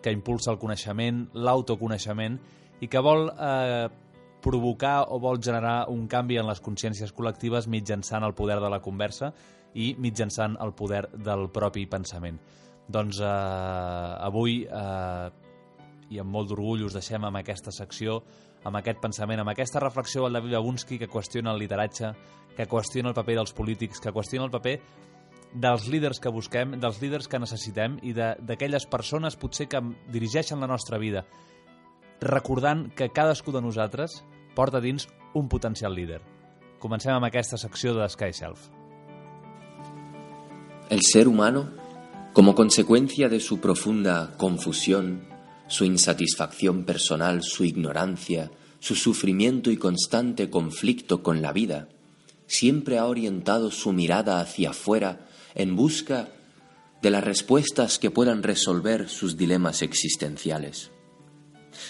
[0.02, 2.38] que impulsa el coneixement, l'autoconeixement
[2.82, 3.88] i que vol eh,
[4.42, 8.82] provocar o vol generar un canvi en les consciències col·lectives mitjançant el poder de la
[8.82, 9.32] conversa
[9.74, 12.40] i mitjançant el poder del propi pensament.
[12.92, 13.28] Doncs eh,
[14.26, 15.30] avui, eh,
[16.12, 18.18] i amb molt d'orgull, us deixem amb aquesta secció,
[18.64, 22.12] amb aquest pensament, amb aquesta reflexió al David Babunski que qüestiona el lideratge,
[22.56, 24.76] que qüestiona el paper dels polítics, que qüestiona el paper
[25.52, 29.82] dels líders que busquem, dels líders que necessitem i d'aquelles persones potser que
[30.12, 31.26] dirigeixen la nostra vida,
[32.22, 34.22] recordant que cadascú de nosaltres
[34.54, 36.20] porta dins un potencial líder.
[36.82, 38.68] Comencem amb aquesta secció de Sky Self.
[40.90, 41.70] El ser humano,
[42.32, 45.22] como consecuencia de su profunda confusión,
[45.68, 51.88] su insatisfacción personal, su ignorancia, su sufrimiento y constante conflicto con la vida,
[52.46, 56.28] siempre ha orientado su mirada hacia afuera en busca
[57.00, 60.90] de las respuestas que puedan resolver sus dilemas existenciales.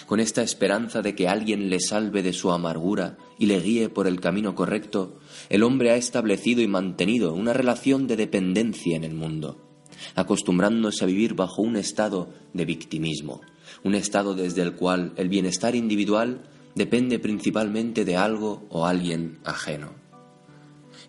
[0.05, 4.07] Con esta esperanza de que alguien le salve de su amargura y le guíe por
[4.07, 5.19] el camino correcto,
[5.49, 9.61] el hombre ha establecido y mantenido una relación de dependencia en el mundo,
[10.15, 13.41] acostumbrándose a vivir bajo un estado de victimismo,
[13.83, 16.43] un estado desde el cual el bienestar individual
[16.75, 19.93] depende principalmente de algo o alguien ajeno.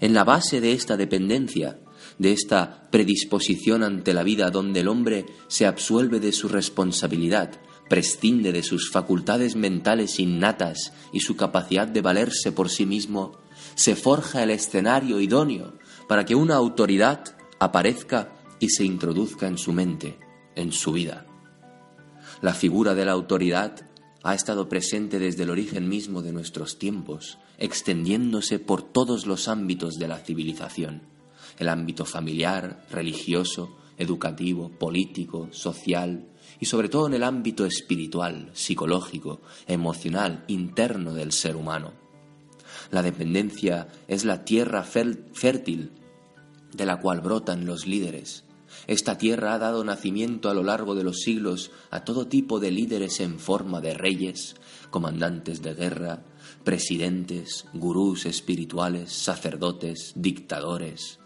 [0.01, 1.79] En la base de esta dependencia,
[2.19, 8.53] de esta predisposición ante la vida donde el hombre se absuelve de su responsabilidad, prescinde
[8.53, 13.33] de sus facultades mentales innatas y su capacidad de valerse por sí mismo,
[13.75, 15.75] se forja el escenario idóneo
[16.09, 20.19] para que una autoridad aparezca y se introduzca en su mente,
[20.55, 21.27] en su vida.
[22.41, 23.89] La figura de la autoridad
[24.23, 29.99] ha estado presente desde el origen mismo de nuestros tiempos, extendiéndose por todos los ámbitos
[29.99, 31.03] de la civilización,
[31.59, 36.27] el ámbito familiar, religioso, educativo, político, social
[36.65, 41.93] y sobre todo en el ámbito espiritual, psicológico, emocional, interno del ser humano.
[42.91, 45.91] La dependencia es la tierra fértil
[46.73, 48.45] de la cual brotan los líderes.
[48.87, 52.71] Esta tierra ha dado nacimiento a lo largo de los siglos a todo tipo de
[52.71, 54.57] líderes en forma de reyes,
[54.89, 56.25] comandantes de guerra,
[56.65, 61.19] presidentes, gurús espirituales, sacerdotes, dictadores.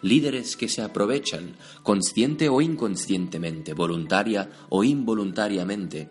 [0.00, 6.10] Líderes que se aprovechan, consciente o inconscientemente, voluntaria o involuntariamente,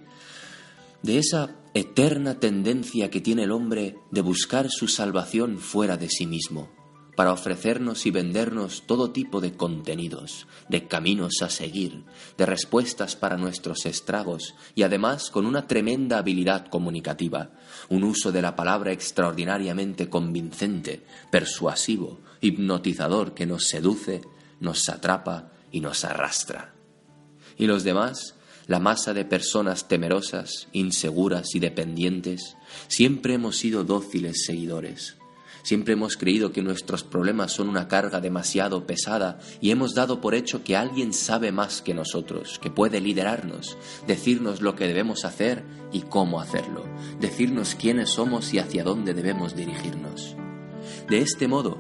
[1.02, 6.28] de esa eterna tendencia que tiene el hombre de buscar su salvación fuera de sí
[6.28, 6.70] mismo,
[7.16, 12.04] para ofrecernos y vendernos todo tipo de contenidos, de caminos a seguir,
[12.38, 17.52] de respuestas para nuestros estragos y además con una tremenda habilidad comunicativa,
[17.90, 24.22] un uso de la palabra extraordinariamente convincente, persuasivo, hipnotizador que nos seduce,
[24.60, 26.74] nos atrapa y nos arrastra.
[27.58, 28.36] Y los demás,
[28.68, 35.18] la masa de personas temerosas, inseguras y dependientes, siempre hemos sido dóciles seguidores.
[35.64, 40.34] Siempre hemos creído que nuestros problemas son una carga demasiado pesada y hemos dado por
[40.34, 43.78] hecho que alguien sabe más que nosotros, que puede liderarnos,
[44.08, 46.86] decirnos lo que debemos hacer y cómo hacerlo,
[47.20, 50.36] decirnos quiénes somos y hacia dónde debemos dirigirnos.
[51.08, 51.78] De este modo,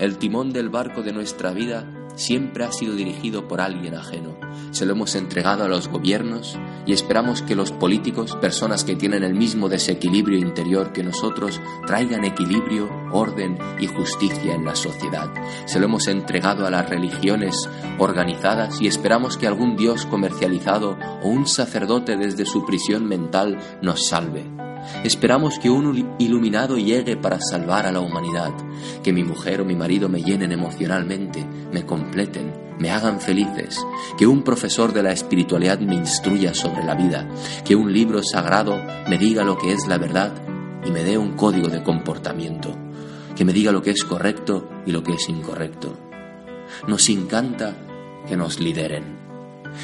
[0.00, 1.84] el timón del barco de nuestra vida
[2.16, 4.36] siempre ha sido dirigido por alguien ajeno.
[4.72, 9.22] Se lo hemos entregado a los gobiernos y esperamos que los políticos, personas que tienen
[9.22, 15.30] el mismo desequilibrio interior que nosotros, traigan equilibrio, orden y justicia en la sociedad.
[15.66, 21.28] Se lo hemos entregado a las religiones organizadas y esperamos que algún dios comercializado o
[21.28, 24.59] un sacerdote desde su prisión mental nos salve.
[25.04, 28.52] Esperamos que un iluminado llegue para salvar a la humanidad,
[29.02, 33.78] que mi mujer o mi marido me llenen emocionalmente, me completen, me hagan felices,
[34.18, 37.28] que un profesor de la espiritualidad me instruya sobre la vida,
[37.64, 40.32] que un libro sagrado me diga lo que es la verdad
[40.84, 42.74] y me dé un código de comportamiento,
[43.36, 45.96] que me diga lo que es correcto y lo que es incorrecto.
[46.88, 47.76] Nos encanta
[48.26, 49.19] que nos lideren.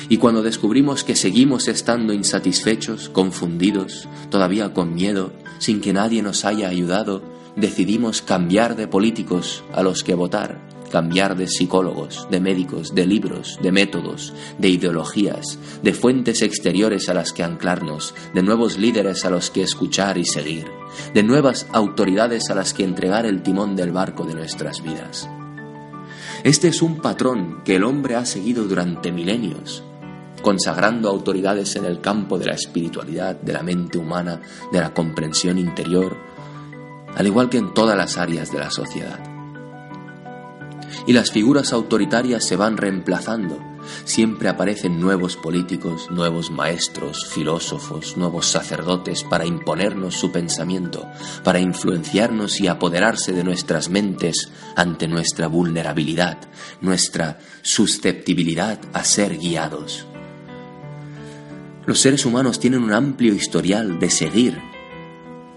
[0.08, 6.44] Y cuando descubrimos que seguimos estando insatisfechos, confundidos, todavía con miedo, sin que nadie nos
[6.44, 7.22] haya ayudado,
[7.56, 10.60] decidimos cambiar de políticos a los que votar,
[10.90, 17.14] cambiar de psicólogos, de médicos, de libros, de métodos, de ideologías, de fuentes exteriores a
[17.14, 20.66] las que anclarnos, de nuevos líderes a los que escuchar y seguir,
[21.14, 25.28] de nuevas autoridades a las que entregar el timón del barco de nuestras vidas.
[26.46, 29.82] Este es un patrón que el hombre ha seguido durante milenios,
[30.42, 34.40] consagrando autoridades en el campo de la espiritualidad, de la mente humana,
[34.70, 36.16] de la comprensión interior,
[37.16, 39.18] al igual que en todas las áreas de la sociedad.
[41.08, 43.58] Y las figuras autoritarias se van reemplazando.
[44.04, 51.06] Siempre aparecen nuevos políticos, nuevos maestros, filósofos, nuevos sacerdotes para imponernos su pensamiento,
[51.44, 56.38] para influenciarnos y apoderarse de nuestras mentes ante nuestra vulnerabilidad,
[56.80, 60.06] nuestra susceptibilidad a ser guiados.
[61.86, 64.58] Los seres humanos tienen un amplio historial de seguir,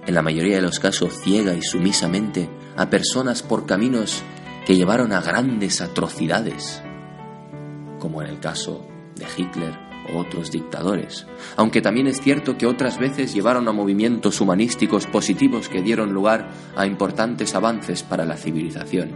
[0.05, 4.23] en la mayoría de los casos ciega y sumisamente, a personas por caminos
[4.65, 6.81] que llevaron a grandes atrocidades,
[7.99, 8.85] como en el caso
[9.15, 9.73] de Hitler
[10.13, 15.69] o otros dictadores, aunque también es cierto que otras veces llevaron a movimientos humanísticos positivos
[15.69, 19.11] que dieron lugar a importantes avances para la civilización.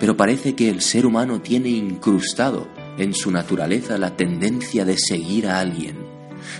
[0.00, 5.48] Pero parece que el ser humano tiene incrustado en su naturaleza la tendencia de seguir
[5.48, 6.13] a alguien,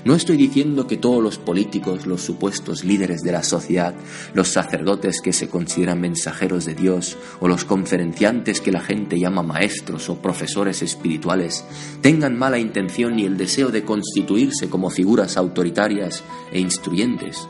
[0.04, 3.94] no estoy diciendo que todos los políticos, los supuestos líderes de la sociedad,
[4.32, 9.42] los sacerdotes que se consideran mensajeros de Dios o los conferenciantes que la gente llama
[9.42, 11.64] maestros o profesores espirituales
[12.00, 16.22] tengan mala intención ni el deseo de constituirse como figuras autoritarias
[16.52, 17.48] e instruyentes.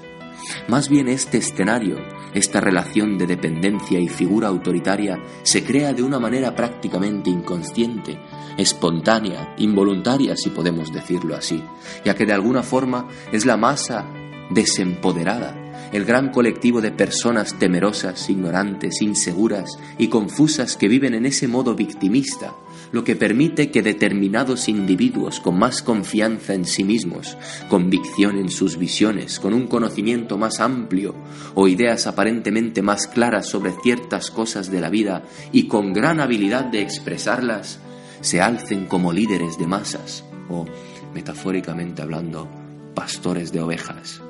[0.69, 1.97] Más bien este escenario,
[2.35, 8.19] esta relación de dependencia y figura autoritaria se crea de una manera prácticamente inconsciente,
[8.57, 11.63] espontánea, involuntaria si podemos decirlo así,
[12.05, 14.07] ya que de alguna forma es la masa
[14.51, 21.47] desempoderada, el gran colectivo de personas temerosas, ignorantes, inseguras y confusas que viven en ese
[21.47, 22.55] modo victimista,
[22.91, 27.37] lo que permite que determinados individuos con más confianza en sí mismos,
[27.69, 31.15] convicción en sus visiones, con un conocimiento más amplio
[31.55, 36.65] o ideas aparentemente más claras sobre ciertas cosas de la vida y con gran habilidad
[36.65, 37.81] de expresarlas,
[38.25, 40.65] se alcen como líderes de masas o,
[41.13, 42.49] metafóricamente hablando,
[42.95, 44.23] pastores de ovejas.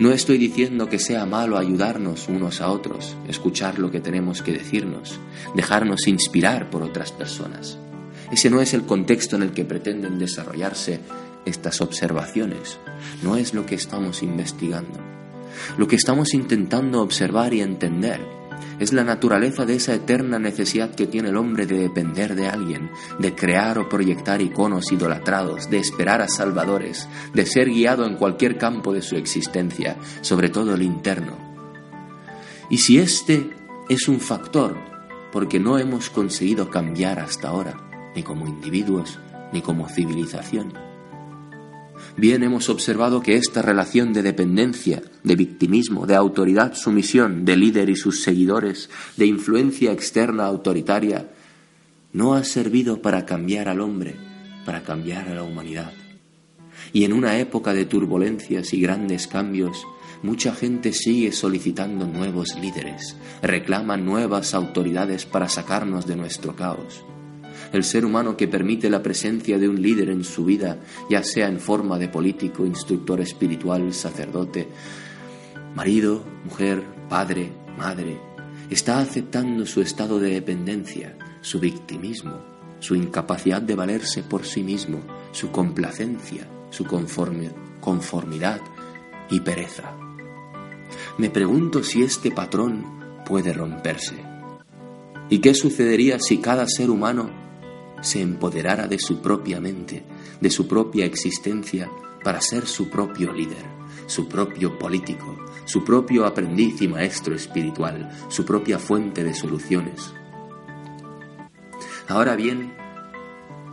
[0.00, 4.52] No estoy diciendo que sea malo ayudarnos unos a otros, escuchar lo que tenemos que
[4.52, 5.20] decirnos,
[5.54, 7.78] dejarnos inspirar por otras personas.
[8.32, 10.98] Ese no es el contexto en el que pretenden desarrollarse
[11.44, 12.78] estas observaciones,
[13.22, 14.98] no es lo que estamos investigando.
[15.78, 18.20] Lo que estamos intentando observar y entender
[18.78, 22.90] es la naturaleza de esa eterna necesidad que tiene el hombre de depender de alguien,
[23.18, 28.58] de crear o proyectar iconos idolatrados, de esperar a salvadores, de ser guiado en cualquier
[28.58, 31.36] campo de su existencia, sobre todo el interno.
[32.70, 33.50] Y si este
[33.88, 34.76] es un factor
[35.32, 39.18] porque no hemos conseguido cambiar hasta ahora, ni como individuos,
[39.52, 40.72] ni como civilización,
[42.16, 47.96] Bien hemos observado que esta relación de dependencia, de victimismo, de autoridad-sumisión, de líder y
[47.96, 51.32] sus seguidores, de influencia externa autoritaria,
[52.12, 54.14] no ha servido para cambiar al hombre,
[54.64, 55.92] para cambiar a la humanidad.
[56.92, 59.84] Y en una época de turbulencias y grandes cambios,
[60.22, 67.04] mucha gente sigue solicitando nuevos líderes, reclama nuevas autoridades para sacarnos de nuestro caos.
[67.74, 70.78] El ser humano que permite la presencia de un líder en su vida,
[71.10, 74.68] ya sea en forma de político, instructor espiritual, sacerdote,
[75.74, 78.20] marido, mujer, padre, madre,
[78.70, 82.44] está aceptando su estado de dependencia, su victimismo,
[82.78, 85.00] su incapacidad de valerse por sí mismo,
[85.32, 88.60] su complacencia, su conformidad
[89.30, 89.96] y pereza.
[91.18, 92.84] Me pregunto si este patrón
[93.26, 94.14] puede romperse.
[95.28, 97.42] ¿Y qué sucedería si cada ser humano
[98.04, 100.04] se empoderara de su propia mente,
[100.40, 101.90] de su propia existencia,
[102.22, 103.64] para ser su propio líder,
[104.06, 110.12] su propio político, su propio aprendiz y maestro espiritual, su propia fuente de soluciones?
[112.08, 112.74] Ahora bien,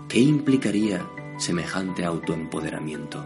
[0.08, 1.06] ¿qué implicaría
[1.38, 3.26] semejante autoempoderamiento?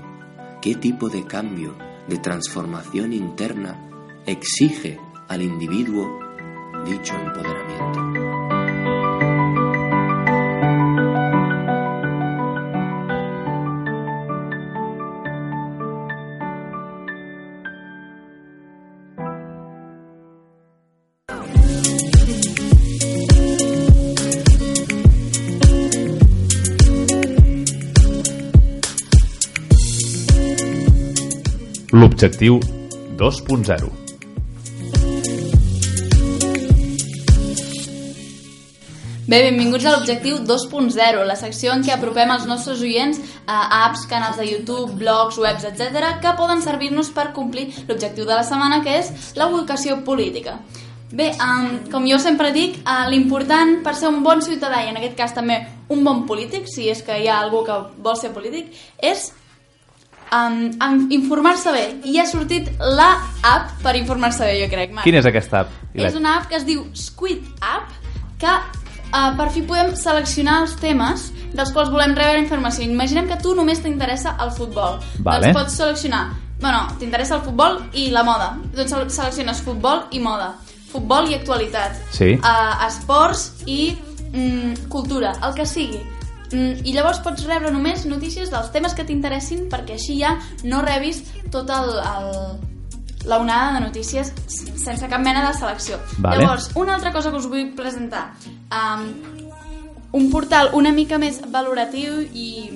[0.62, 1.76] ¿Qué tipo de cambio,
[2.08, 3.80] de transformación interna
[4.26, 6.20] exige al individuo
[6.86, 8.55] dicho empoderamiento?
[32.16, 32.61] L'objectiu
[33.20, 33.88] 2.0.
[39.28, 43.20] Bé, benvinguts a l'Objectiu 2.0, la secció en què apropem els nostres oients
[43.51, 48.32] a apps, canals de YouTube, blogs, webs, etc., que poden servir-nos per complir l'objectiu de
[48.32, 50.61] la setmana, que és l'educació política.
[51.11, 55.03] Bé, um, com jo sempre dic, uh, l'important per ser un bon ciutadà, i en
[55.03, 58.32] aquest cas també un bon polític, si és que hi ha algú que vol ser
[58.32, 58.72] polític,
[59.03, 59.34] és
[60.32, 61.84] um, informar-se bé.
[62.05, 63.11] I ha sortit la
[63.43, 64.91] app per informar-se bé, jo crec.
[64.93, 65.03] Marc.
[65.05, 65.76] Quina és aquesta app?
[65.93, 66.09] Ilet?
[66.11, 67.91] És una app que es diu Squid App,
[68.39, 72.84] que uh, per fi podem seleccionar els temes dels quals volem rebre informació.
[72.84, 74.99] Imaginem que tu només t'interessa el futbol.
[75.23, 75.51] Vale.
[75.51, 76.26] Doncs pots seleccionar...
[76.59, 78.53] Bueno, t'interessa el futbol i la moda.
[78.76, 80.53] Doncs sele- selecciones futbol i moda.
[80.91, 81.97] Futbol i actualitat.
[82.15, 82.34] Sí.
[82.39, 83.95] Uh, esports i
[84.32, 85.99] mm, cultura, el que sigui.
[86.52, 90.84] Mm, I llavors pots rebre només notícies dels temes que t'interessin perquè així ja no
[90.86, 91.24] rebis
[91.54, 92.30] tot el, el,
[93.26, 96.00] la onada de notícies sense cap mena de selecció.
[96.20, 96.43] Vale.
[96.43, 98.28] Llavors, una altra cosa que us vull presentar.
[98.70, 99.10] Um,
[100.16, 102.70] un portal una mica més valoratiu i,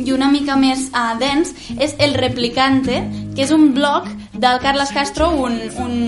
[0.00, 3.02] i una mica més uh, dens és El Replicante,
[3.34, 5.98] que és un blog del Carles Castro, un, un,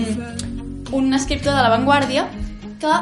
[0.91, 2.25] un escriptor de La Vanguardia,
[2.81, 2.95] que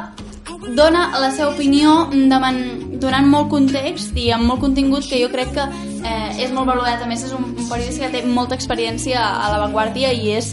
[0.76, 2.60] dona la seva opinió davant,
[3.02, 7.02] donant molt context i amb molt contingut que jo crec que eh, és molt valorat.
[7.02, 10.52] A més, és un, un periodista que té molta experiència a La Vanguardia i és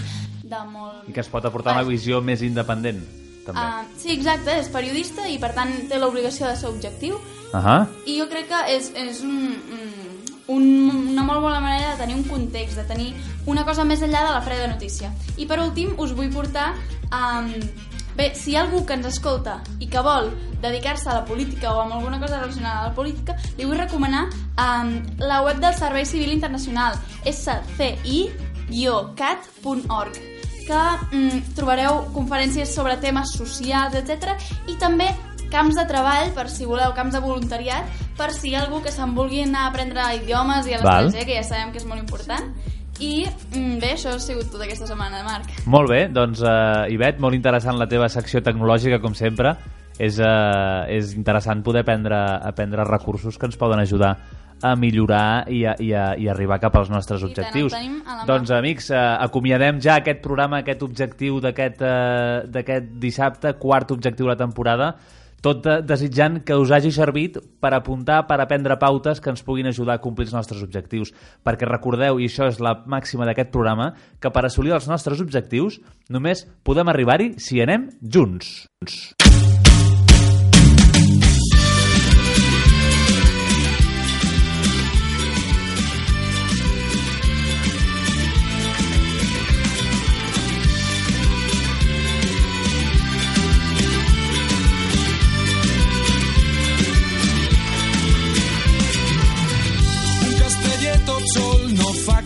[0.50, 1.06] de molt...
[1.10, 3.02] I que es pot aportar una visió més independent,
[3.46, 3.66] també.
[3.66, 7.20] Uh, sí, exacte, és periodista i per tant té l'obligació de ser objectiu
[7.50, 7.88] Uh -huh.
[8.06, 9.58] i jo crec que és, és un,
[10.48, 10.64] un,
[11.10, 13.14] una molt bona manera de tenir un context, de tenir
[13.48, 15.12] una cosa més enllà de la freda notícia.
[15.36, 16.76] I per últim us vull portar...
[17.10, 17.54] Um,
[18.20, 20.26] bé, si hi ha algú que ens escolta i que vol
[20.60, 24.26] dedicar-se a la política o amb alguna cosa relacionada a la política, li vull recomanar
[24.60, 24.90] um,
[25.24, 26.94] la web del Servei Civil Internacional,
[27.24, 28.30] sci-cat.org
[30.70, 30.82] que
[31.16, 34.36] mm, trobareu conferències sobre temes socials, etc.
[34.70, 35.08] i també
[35.50, 37.86] camps de treball, per si voleu, camps de voluntariat,
[38.20, 41.26] per si hi ha algú que se'n vulgui anar a aprendre idiomes i a l'estranger,
[41.26, 42.54] que ja sabem que és molt important.
[43.00, 45.54] I mm, bé, això ha sigut tot aquesta setmana, Marc.
[45.72, 49.56] Molt bé, doncs, uh, Ivet, molt interessant la teva secció tecnològica, com sempre.
[50.00, 54.14] És, uh, és interessant poder aprendre, aprendre recursos que ens poden ajudar
[54.64, 57.76] a millorar i a, i a, i arribar cap als nostres tant, objectius.
[57.76, 58.18] mà.
[58.28, 64.28] Doncs, amics, uh, acomiadem ja aquest programa, aquest objectiu d'aquest uh, d'aquest dissabte, quart objectiu
[64.28, 64.94] de la temporada,
[65.46, 69.70] tot de, desitjant que us hagi servit per apuntar, per aprendre pautes que ens puguin
[69.72, 71.14] ajudar a complir els nostres objectius.
[71.46, 75.80] Perquè recordeu, i això és la màxima d'aquest programa, que per assolir els nostres objectius
[76.10, 78.70] només podem arribar-hi si anem junts.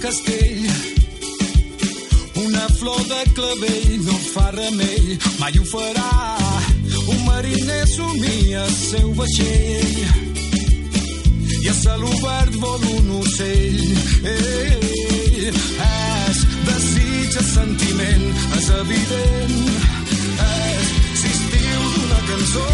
[0.04, 0.68] Castell.
[2.46, 6.12] Una flor de clavell no fa remei, mai ho farà.
[7.14, 10.02] Un mariner somia el seu vaixell
[11.64, 13.80] i a cel obert vol un ocell.
[14.34, 15.48] Ei,
[15.88, 18.28] és desig, és sentiment,
[18.60, 19.60] és evident.
[20.50, 22.68] És l'estiu d'una cançó